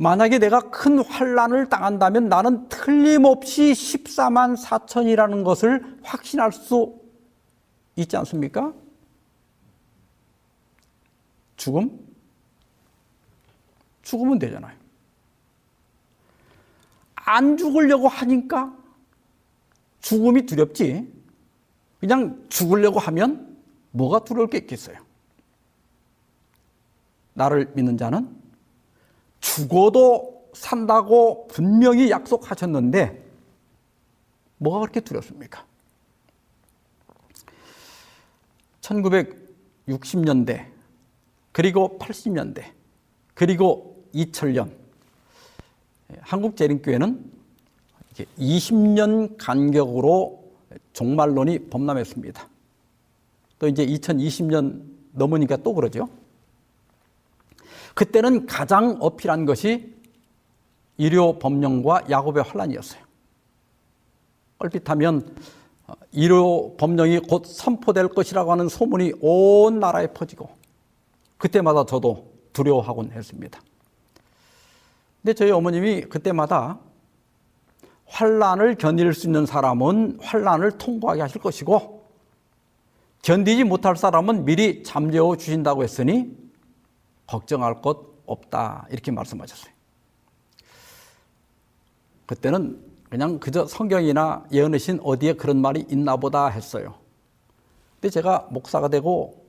만약에 0.00 0.38
내가 0.38 0.70
큰 0.70 1.04
환란을 1.04 1.68
당한다면 1.68 2.30
나는 2.30 2.66
틀림없이 2.70 3.72
14만 3.72 4.56
4천이라는 4.56 5.44
것을 5.44 5.98
확신할 6.02 6.52
수 6.52 6.98
있지 7.96 8.16
않습니까? 8.16 8.72
죽음? 11.58 12.00
죽으면 14.00 14.38
되잖아요. 14.38 14.74
안 17.16 17.58
죽으려고 17.58 18.08
하니까 18.08 18.74
죽음이 20.00 20.46
두렵지. 20.46 21.12
그냥 22.00 22.42
죽으려고 22.48 22.98
하면 23.00 23.54
뭐가 23.90 24.24
두려울 24.24 24.48
게 24.48 24.56
있겠어요? 24.56 24.96
나를 27.34 27.72
믿는 27.74 27.98
자는 27.98 28.39
죽어도 29.40 30.50
산다고 30.52 31.46
분명히 31.48 32.10
약속하셨는데 32.10 33.24
뭐가 34.58 34.80
그렇게 34.80 35.00
두렵습니까? 35.00 35.64
1960년대 38.82 40.66
그리고 41.52 41.98
80년대 41.98 42.64
그리고 43.34 44.04
2000년 44.14 44.70
한국재림교회는 46.20 47.30
20년 48.38 49.36
간격으로 49.38 50.44
종말론이 50.92 51.70
범람했습니다. 51.70 52.48
또 53.58 53.68
이제 53.68 53.86
2020년 53.86 54.82
넘으니까 55.12 55.56
또 55.58 55.74
그러죠. 55.74 56.08
그때는 57.94 58.46
가장 58.46 58.96
어필한 59.00 59.44
것이 59.46 59.94
일요 60.96 61.38
법령과 61.38 62.04
야곱의 62.10 62.42
환란이었어요. 62.42 63.02
얼핏하면 64.58 65.34
일요 66.12 66.76
법령이 66.76 67.20
곧 67.20 67.46
선포될 67.46 68.08
것이라고 68.08 68.52
하는 68.52 68.68
소문이 68.68 69.14
온 69.20 69.80
나라에 69.80 70.08
퍼지고 70.08 70.50
그때마다 71.38 71.86
저도 71.86 72.30
두려워하곤 72.52 73.12
했습니다. 73.12 73.60
근데 75.22 75.34
저희 75.34 75.50
어머님이 75.50 76.02
그때마다 76.02 76.78
환란을 78.06 78.74
견딜 78.76 79.14
수 79.14 79.26
있는 79.26 79.46
사람은 79.46 80.18
환란을 80.20 80.72
통과하게 80.72 81.22
하실 81.22 81.40
것이고 81.40 82.04
견디지 83.22 83.64
못할 83.64 83.96
사람은 83.96 84.44
미리 84.44 84.82
잠재워 84.82 85.36
주신다고 85.36 85.82
했으니 85.82 86.36
걱정할 87.30 87.80
것 87.80 87.98
없다 88.26 88.88
이렇게 88.90 89.12
말씀하셨어요. 89.12 89.72
그때는 92.26 92.80
그냥 93.08 93.38
그저 93.38 93.66
성경이나 93.66 94.44
예언의 94.52 94.80
신 94.80 95.00
어디에 95.02 95.34
그런 95.34 95.60
말이 95.60 95.86
있나 95.88 96.16
보다 96.16 96.48
했어요. 96.48 96.94
근데 97.94 98.10
제가 98.10 98.48
목사가 98.50 98.88
되고 98.88 99.46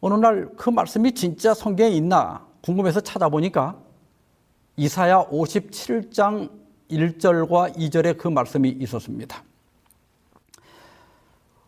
어느 0.00 0.14
날 0.14 0.50
그 0.56 0.68
말씀이 0.68 1.12
진짜 1.12 1.54
성경에 1.54 1.90
있나 1.90 2.46
궁금해서 2.60 3.00
찾아보니까 3.00 3.78
이사야 4.76 5.26
57장 5.28 6.50
1절과 6.90 7.76
2절에 7.76 8.18
그 8.18 8.28
말씀이 8.28 8.68
있었습니다. 8.68 9.42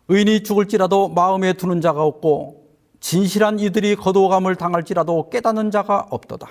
의인이 0.09 0.43
죽을지라도 0.43 1.09
마음에 1.09 1.53
두는 1.53 1.81
자가 1.81 2.03
없고 2.03 2.66
진실한 2.99 3.59
이들이 3.59 3.95
거두어감을 3.95 4.55
당할지라도 4.55 5.29
깨닫는 5.29 5.71
자가 5.71 6.07
없도다. 6.09 6.49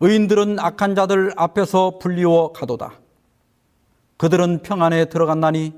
의인들은 0.00 0.58
악한 0.58 0.94
자들 0.94 1.32
앞에서 1.36 1.98
불리워 1.98 2.52
가도다. 2.52 2.92
그들은 4.16 4.62
평안에 4.62 5.06
들어갔나니 5.06 5.74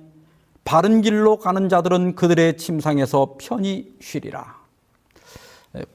바른 0.64 1.00
길로 1.00 1.38
가는 1.38 1.68
자들은 1.68 2.14
그들의 2.14 2.56
침상에서 2.56 3.36
편히 3.40 3.94
쉬리라. 4.00 4.58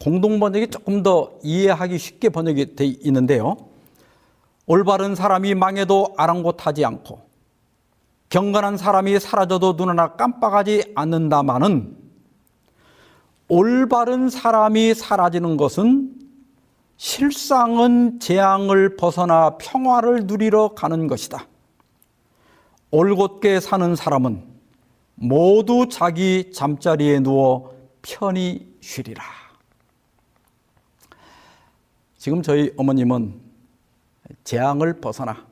공동 0.02 0.40
번역이 0.40 0.68
조금 0.68 1.04
더 1.04 1.34
이해하기 1.44 1.98
쉽게 1.98 2.30
번역이 2.30 2.76
되어 2.76 2.88
있는데요. 3.02 3.58
올바른 4.66 5.16
사람이 5.16 5.56
망해도 5.56 6.14
아랑곳하지 6.18 6.86
않고 6.86 7.22
경건한 8.30 8.78
사람이 8.78 9.20
사라져도 9.20 9.76
눈 9.76 9.90
하나 9.90 10.14
깜빡하지 10.16 10.94
않는다마는 10.96 12.03
올바른 13.54 14.32
사람이 14.32 14.96
사라지는 14.96 15.58
것은 15.58 16.12
실상은 16.98 18.20
재앙을 18.20 18.96
벗어나 18.96 19.60
평화를 19.60 20.26
누리러 20.26 20.74
가는 20.74 21.06
것이다. 21.06 21.46
올곧게 22.90 23.60
사는 23.60 23.96
사람은 23.96 24.44
모두 25.14 25.88
자기 25.88 26.52
잠자리에 26.52 27.20
누워 27.20 27.76
편히 28.02 28.76
쉬리라. 28.82 29.24
지금 32.18 32.42
저희 32.42 32.74
어머님은 32.76 33.40
재앙을 34.44 35.00
벗어나 35.00 35.46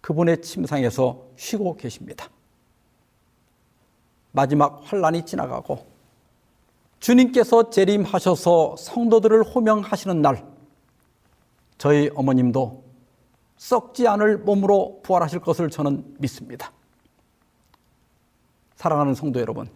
그분의 0.00 0.42
침상에서 0.42 1.24
쉬고 1.34 1.76
계십니다. 1.76 2.28
마지막 4.30 4.80
환란이 4.84 5.26
지나가고 5.26 5.89
주님께서 7.00 7.70
재림하셔서 7.70 8.76
성도들을 8.76 9.42
호명하시는 9.42 10.20
날 10.22 10.46
저희 11.78 12.10
어머님도 12.14 12.84
썩지 13.56 14.06
않을 14.06 14.38
몸으로 14.38 15.00
부활하실 15.02 15.40
것을 15.40 15.70
저는 15.70 16.16
믿습니다. 16.18 16.72
사랑하는 18.76 19.14
성도 19.14 19.40
여러분, 19.40 19.68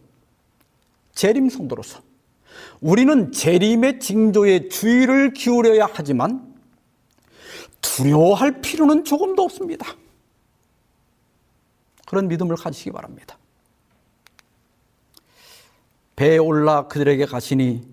재림 1.14 1.48
성도로서 1.50 2.00
우리는 2.80 3.32
재림의 3.32 4.00
징조에 4.00 4.68
주의를 4.68 5.32
기울여야 5.32 5.88
하지만 5.92 6.54
두려워할 7.80 8.60
필요는 8.60 9.04
조금도 9.04 9.42
없습니다. 9.42 9.86
그런 12.06 12.28
믿음을 12.28 12.56
가지시기 12.56 12.90
바랍니다. 12.92 13.38
배에 16.16 16.38
올라 16.38 16.86
그들에게 16.86 17.24
가시니 17.26 17.86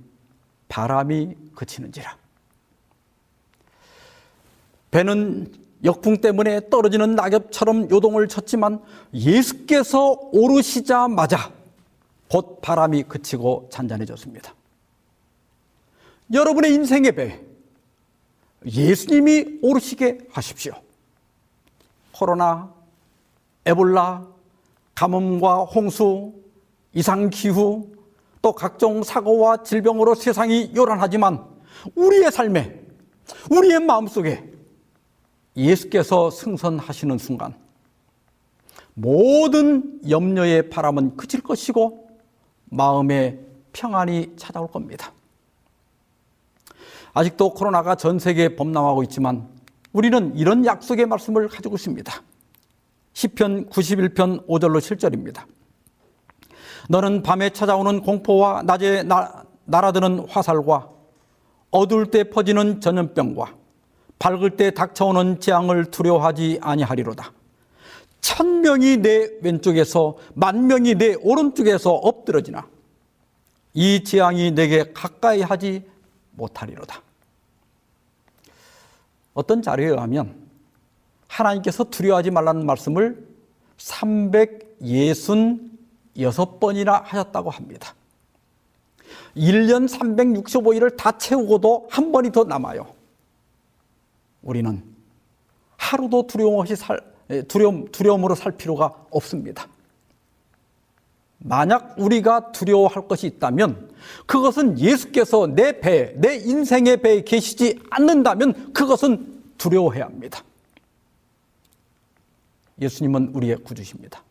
바람이 0.68 1.36
그치는지라. 1.56 2.18
배는 4.92 5.54
역풍 5.84 6.22
때문에 6.22 6.70
떨어지는 6.70 7.16
낙엽처럼 7.16 7.90
요동을 7.90 8.28
쳤지만 8.28 8.82
예수께서 9.14 10.20
오르시자마자 10.32 11.52
곧 12.30 12.62
바람이 12.62 13.04
그치고 13.04 13.68
잔잔해졌습니다. 13.72 14.54
여러분의 16.32 16.74
인생의 16.74 17.12
배, 17.14 17.42
예수님이 18.66 19.60
오르시게 19.62 20.20
하십시오. 20.32 20.74
코로나, 22.12 22.72
에볼라, 23.66 24.28
가뭄과 24.94 25.64
홍수, 25.64 26.34
이상기후, 26.94 28.01
또 28.42 28.54
각종 28.54 29.04
사고와 29.04 29.64
질병으로 29.64 30.16
세상이 30.16 30.72
요란하지만 30.76 31.46
우리의 31.96 32.32
삶에, 32.32 32.82
우리의 33.50 33.80
마음속에 33.80 34.44
예수께서 35.56 36.32
승선하시는 36.32 37.18
순간 37.18 37.56
모든 38.94 40.00
염려의 40.10 40.70
바람은 40.70 41.18
그칠 41.18 41.42
것이고 41.42 42.10
마음에 42.66 43.40
평안이 43.74 44.34
찾아올 44.38 44.68
겁니다. 44.68 45.12
아직도 47.14 47.54
코로나가 47.54 47.96
전 47.96 48.20
세계에 48.20 48.56
범람하고 48.56 49.04
있지만 49.04 49.48
우리는 49.94 50.36
이런 50.38 50.66
약속의 50.66 51.06
말씀을 51.06 51.50
가지고 51.50 51.76
있습니다. 51.76 52.12
시편 53.14 53.70
91편 53.70 54.48
5절로 54.48 54.80
7절입니다. 54.80 55.44
너는 56.90 57.24
밤에 57.24 57.50
찾아오는 57.52 58.02
공포와 58.02 58.64
낮에 58.64 59.04
나, 59.04 59.44
날아드는 59.66 60.28
화살과 60.30 60.90
어두울 61.72 62.12
때 62.12 62.26
퍼지는 62.26 62.82
전염병과 62.82 63.56
밝을 64.20 64.52
때 64.58 64.72
닥쳐오는 64.72 65.40
재앙을 65.40 65.86
두려워하지 65.86 66.60
아니하리로다. 66.62 67.34
천 68.20 68.62
명이 68.62 68.98
내 68.98 69.30
왼쪽에서 69.42 70.18
만 70.36 70.68
명이 70.68 70.96
내 70.96 71.16
오른쪽에서 71.16 71.92
엎드러지나 71.92 72.68
이 73.74 74.04
재앙이 74.04 74.52
내게 74.52 74.92
가까이 74.94 75.42
하지 75.42 75.84
못하리로다. 76.32 77.02
어떤 79.34 79.62
자료에 79.62 79.88
의하면 79.88 80.36
하나님께서 81.28 81.86
두려워하지 81.86 82.32
말라는 82.32 82.66
말씀을 82.66 83.26
366번이나 86.16 87.04
하셨다고 87.04 87.50
합니다. 87.50 87.96
1년 89.36 89.88
365일을 89.88 90.98
다 90.98 91.18
채우고도 91.18 91.88
한 91.90 92.12
번이 92.12 92.32
더 92.32 92.44
남아요. 92.44 92.86
우리는 94.42 94.84
하루도 95.78 96.28
두려움 96.28 96.60
없이 96.60 96.76
살, 96.76 97.00
두려움, 97.48 97.90
두려움으로 97.92 98.36
살 98.36 98.52
필요가 98.54 98.94
없습니다. 99.10 99.68
만약 101.44 101.96
우리가 101.98 102.52
두려워할 102.52 103.08
것이 103.08 103.28
있다면 103.28 103.92
그것은 104.26 104.78
예수께서 104.78 105.48
내 105.48 105.80
배, 105.80 106.14
내 106.18 106.36
인생의 106.36 107.02
배에 107.02 107.24
계시지 107.24 107.80
않는다면 107.90 108.74
그것은 108.74 109.42
두려워해야 109.58 110.06
합니다. 110.06 110.44
예수님은 112.80 113.32
우리의 113.34 113.58
구주십니다. 113.58 114.24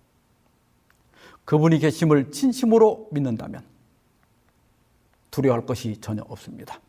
그분이 1.44 1.78
계심을 1.78 2.30
진심으로 2.30 3.08
믿는다면 3.12 3.62
두려워할 5.30 5.66
것이 5.66 5.96
전혀 6.00 6.22
없습니다. 6.28 6.80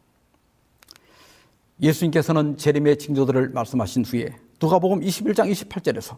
예수님께서는 1.81 2.57
재림의 2.57 2.99
징조들을 2.99 3.49
말씀하신 3.49 4.05
후에 4.05 4.35
누가복음 4.61 5.01
21장 5.01 5.51
28절에서 5.51 6.15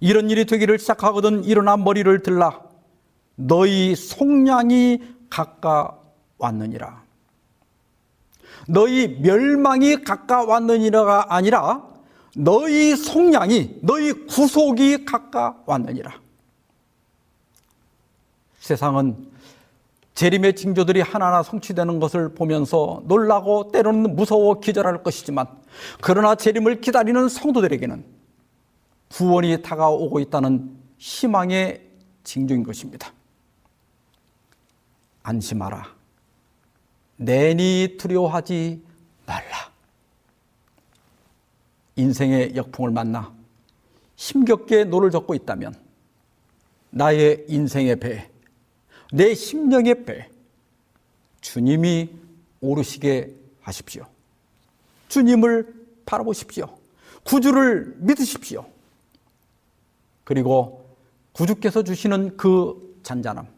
이런 0.00 0.30
일이 0.30 0.46
되기를 0.46 0.78
시작하거든 0.78 1.44
일어나 1.44 1.76
머리를 1.76 2.22
들라 2.22 2.60
너희 3.34 3.94
속량이 3.94 5.00
가까웠느니라. 5.30 7.02
너희 8.68 9.08
멸망이 9.20 10.02
가까웠느니라가 10.04 11.34
아니라 11.34 11.86
너희 12.36 12.96
속량이 12.96 13.80
너희 13.82 14.12
구속이 14.26 15.04
가까웠느니라. 15.04 16.21
세상은 18.62 19.28
재림의 20.14 20.54
징조들이 20.54 21.00
하나하나 21.00 21.42
성취되는 21.42 21.98
것을 21.98 22.32
보면서 22.32 23.02
놀라고 23.06 23.72
때로는 23.72 24.14
무서워 24.14 24.60
기절할 24.60 25.02
것이지만 25.02 25.46
그러나 26.00 26.36
재림을 26.36 26.80
기다리는 26.80 27.28
성도들에게는 27.28 28.04
구원이 29.10 29.62
다가오고 29.62 30.20
있다는 30.20 30.76
희망의 30.98 31.82
징조인 32.22 32.62
것입니다. 32.62 33.12
안심하라. 35.24 35.84
내니 37.16 37.96
두려워하지 37.98 38.80
말라. 39.26 39.72
인생의 41.96 42.54
역풍을 42.54 42.92
만나 42.92 43.32
힘겹게 44.14 44.84
노를 44.84 45.10
젓고 45.10 45.34
있다면 45.34 45.74
나의 46.90 47.44
인생의 47.48 47.96
배, 47.96 48.31
내 49.14 49.34
심령의 49.34 50.06
배, 50.06 50.30
주님이 51.42 52.08
오르시게 52.62 53.36
하십시오. 53.60 54.06
주님을 55.08 55.74
바라보십시오. 56.06 56.78
구주를 57.22 57.94
믿으십시오. 57.98 58.64
그리고 60.24 60.96
구주께서 61.32 61.82
주시는 61.82 62.38
그 62.38 62.98
잔잔함, 63.02 63.48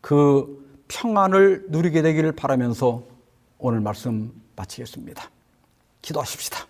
그 0.00 0.84
평안을 0.88 1.66
누리게 1.68 2.02
되기를 2.02 2.32
바라면서 2.32 3.04
오늘 3.58 3.80
말씀 3.80 4.32
마치겠습니다. 4.56 5.30
기도하십시다. 6.02 6.66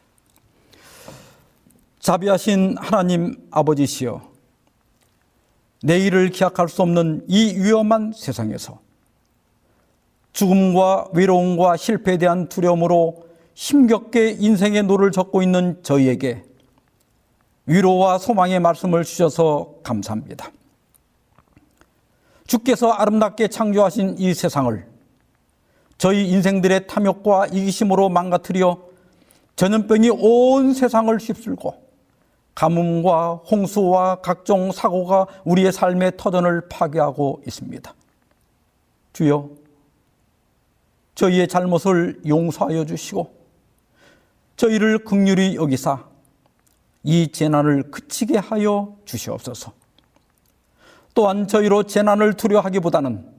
자비하신 2.01 2.77
하나님 2.77 3.49
아버지시여, 3.51 4.34
내일을 5.85 6.31
기약할 6.31 6.71
수 6.71 6.81
없는 6.81 7.27
이 7.29 7.55
위험한 7.57 8.15
세상에서 8.17 8.81
죽음과 10.33 11.11
외로움과 11.13 11.77
실패에 11.77 12.17
대한 12.17 12.49
두려움으로 12.49 13.27
힘겹게 13.55 14.31
인생의 14.41 14.85
노를 14.85 15.13
젓고 15.13 15.43
있는 15.43 15.79
저희에게 15.83 16.43
위로와 17.67 18.17
소망의 18.17 18.61
말씀을 18.61 19.05
주셔서 19.05 19.75
감사합니다. 19.83 20.51
주께서 22.47 22.91
아름답게 22.91 23.49
창조하신 23.49 24.17
이 24.19 24.33
세상을 24.33 24.87
저희 25.99 26.29
인생들의 26.31 26.87
탐욕과 26.87 27.49
이기심으로 27.49 28.09
망가뜨려 28.09 28.79
전염병이 29.57 30.11
온 30.11 30.73
세상을 30.73 31.15
휩쓸고 31.19 31.84
가뭄과 32.55 33.35
홍수와 33.51 34.17
각종 34.17 34.71
사고가 34.71 35.27
우리의 35.45 35.73
삶의 35.73 36.13
터전을 36.17 36.69
파괴하고 36.69 37.43
있습니다. 37.47 37.95
주여, 39.13 39.51
저희의 41.15 41.49
잘못을 41.49 42.21
용서하여 42.27 42.85
주시고 42.85 43.33
저희를 44.57 45.05
극률히 45.05 45.57
여기사 45.57 46.05
이 47.03 47.31
재난을 47.31 47.91
그치게 47.91 48.39
하여 48.39 48.97
주시옵소서. 49.05 49.73
또한 51.15 51.47
저희로 51.47 51.85
재난을 51.85 52.35
두려워하기보다는 52.35 53.33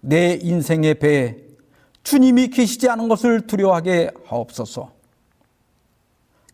내 0.00 0.38
인생의 0.42 0.94
배에 0.94 1.36
주님이 2.02 2.48
계시지 2.48 2.88
않은 2.88 3.08
것을 3.08 3.46
두려워하게 3.46 4.10
하옵소서. 4.24 4.99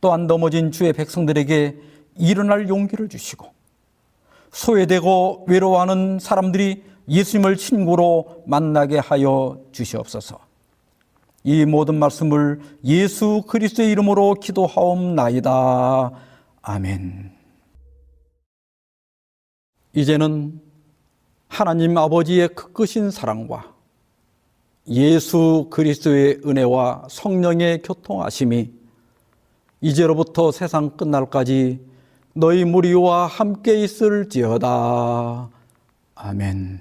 또한 0.07 0.29
넘어진 0.29 0.71
주의 0.71 0.93
백성들에게 0.93 1.81
일어날 2.17 2.69
용기를 2.69 3.09
주시고 3.09 3.49
소외되고 4.53 5.47
외로워하는 5.49 6.21
사람들이 6.21 6.85
예수님을 7.09 7.57
친구로 7.57 8.45
만나게 8.47 9.01
하여 9.01 9.59
주시옵소서. 9.73 10.39
이 11.43 11.65
모든 11.65 11.97
말씀을 11.97 12.61
예수 12.85 13.43
그리스도의 13.49 13.91
이름으로 13.91 14.35
기도하옵나이다. 14.35 16.13
아멘. 16.63 17.33
이제는 19.93 20.61
하나님 21.49 21.99
아버지의 21.99 22.51
크크신 22.51 23.11
사랑과 23.11 23.75
예수 24.87 25.67
그리스도의 25.69 26.43
은혜와 26.47 27.09
성령의 27.11 27.83
교통하심이 27.83 28.76
이제로부터 29.87 30.51
세상 30.51 30.91
끝날까지 30.97 31.79
너희 32.33 32.65
무리와 32.65 33.29
함께 33.29 33.85
있을지어다. 33.85 35.49
아멘. 36.17 36.81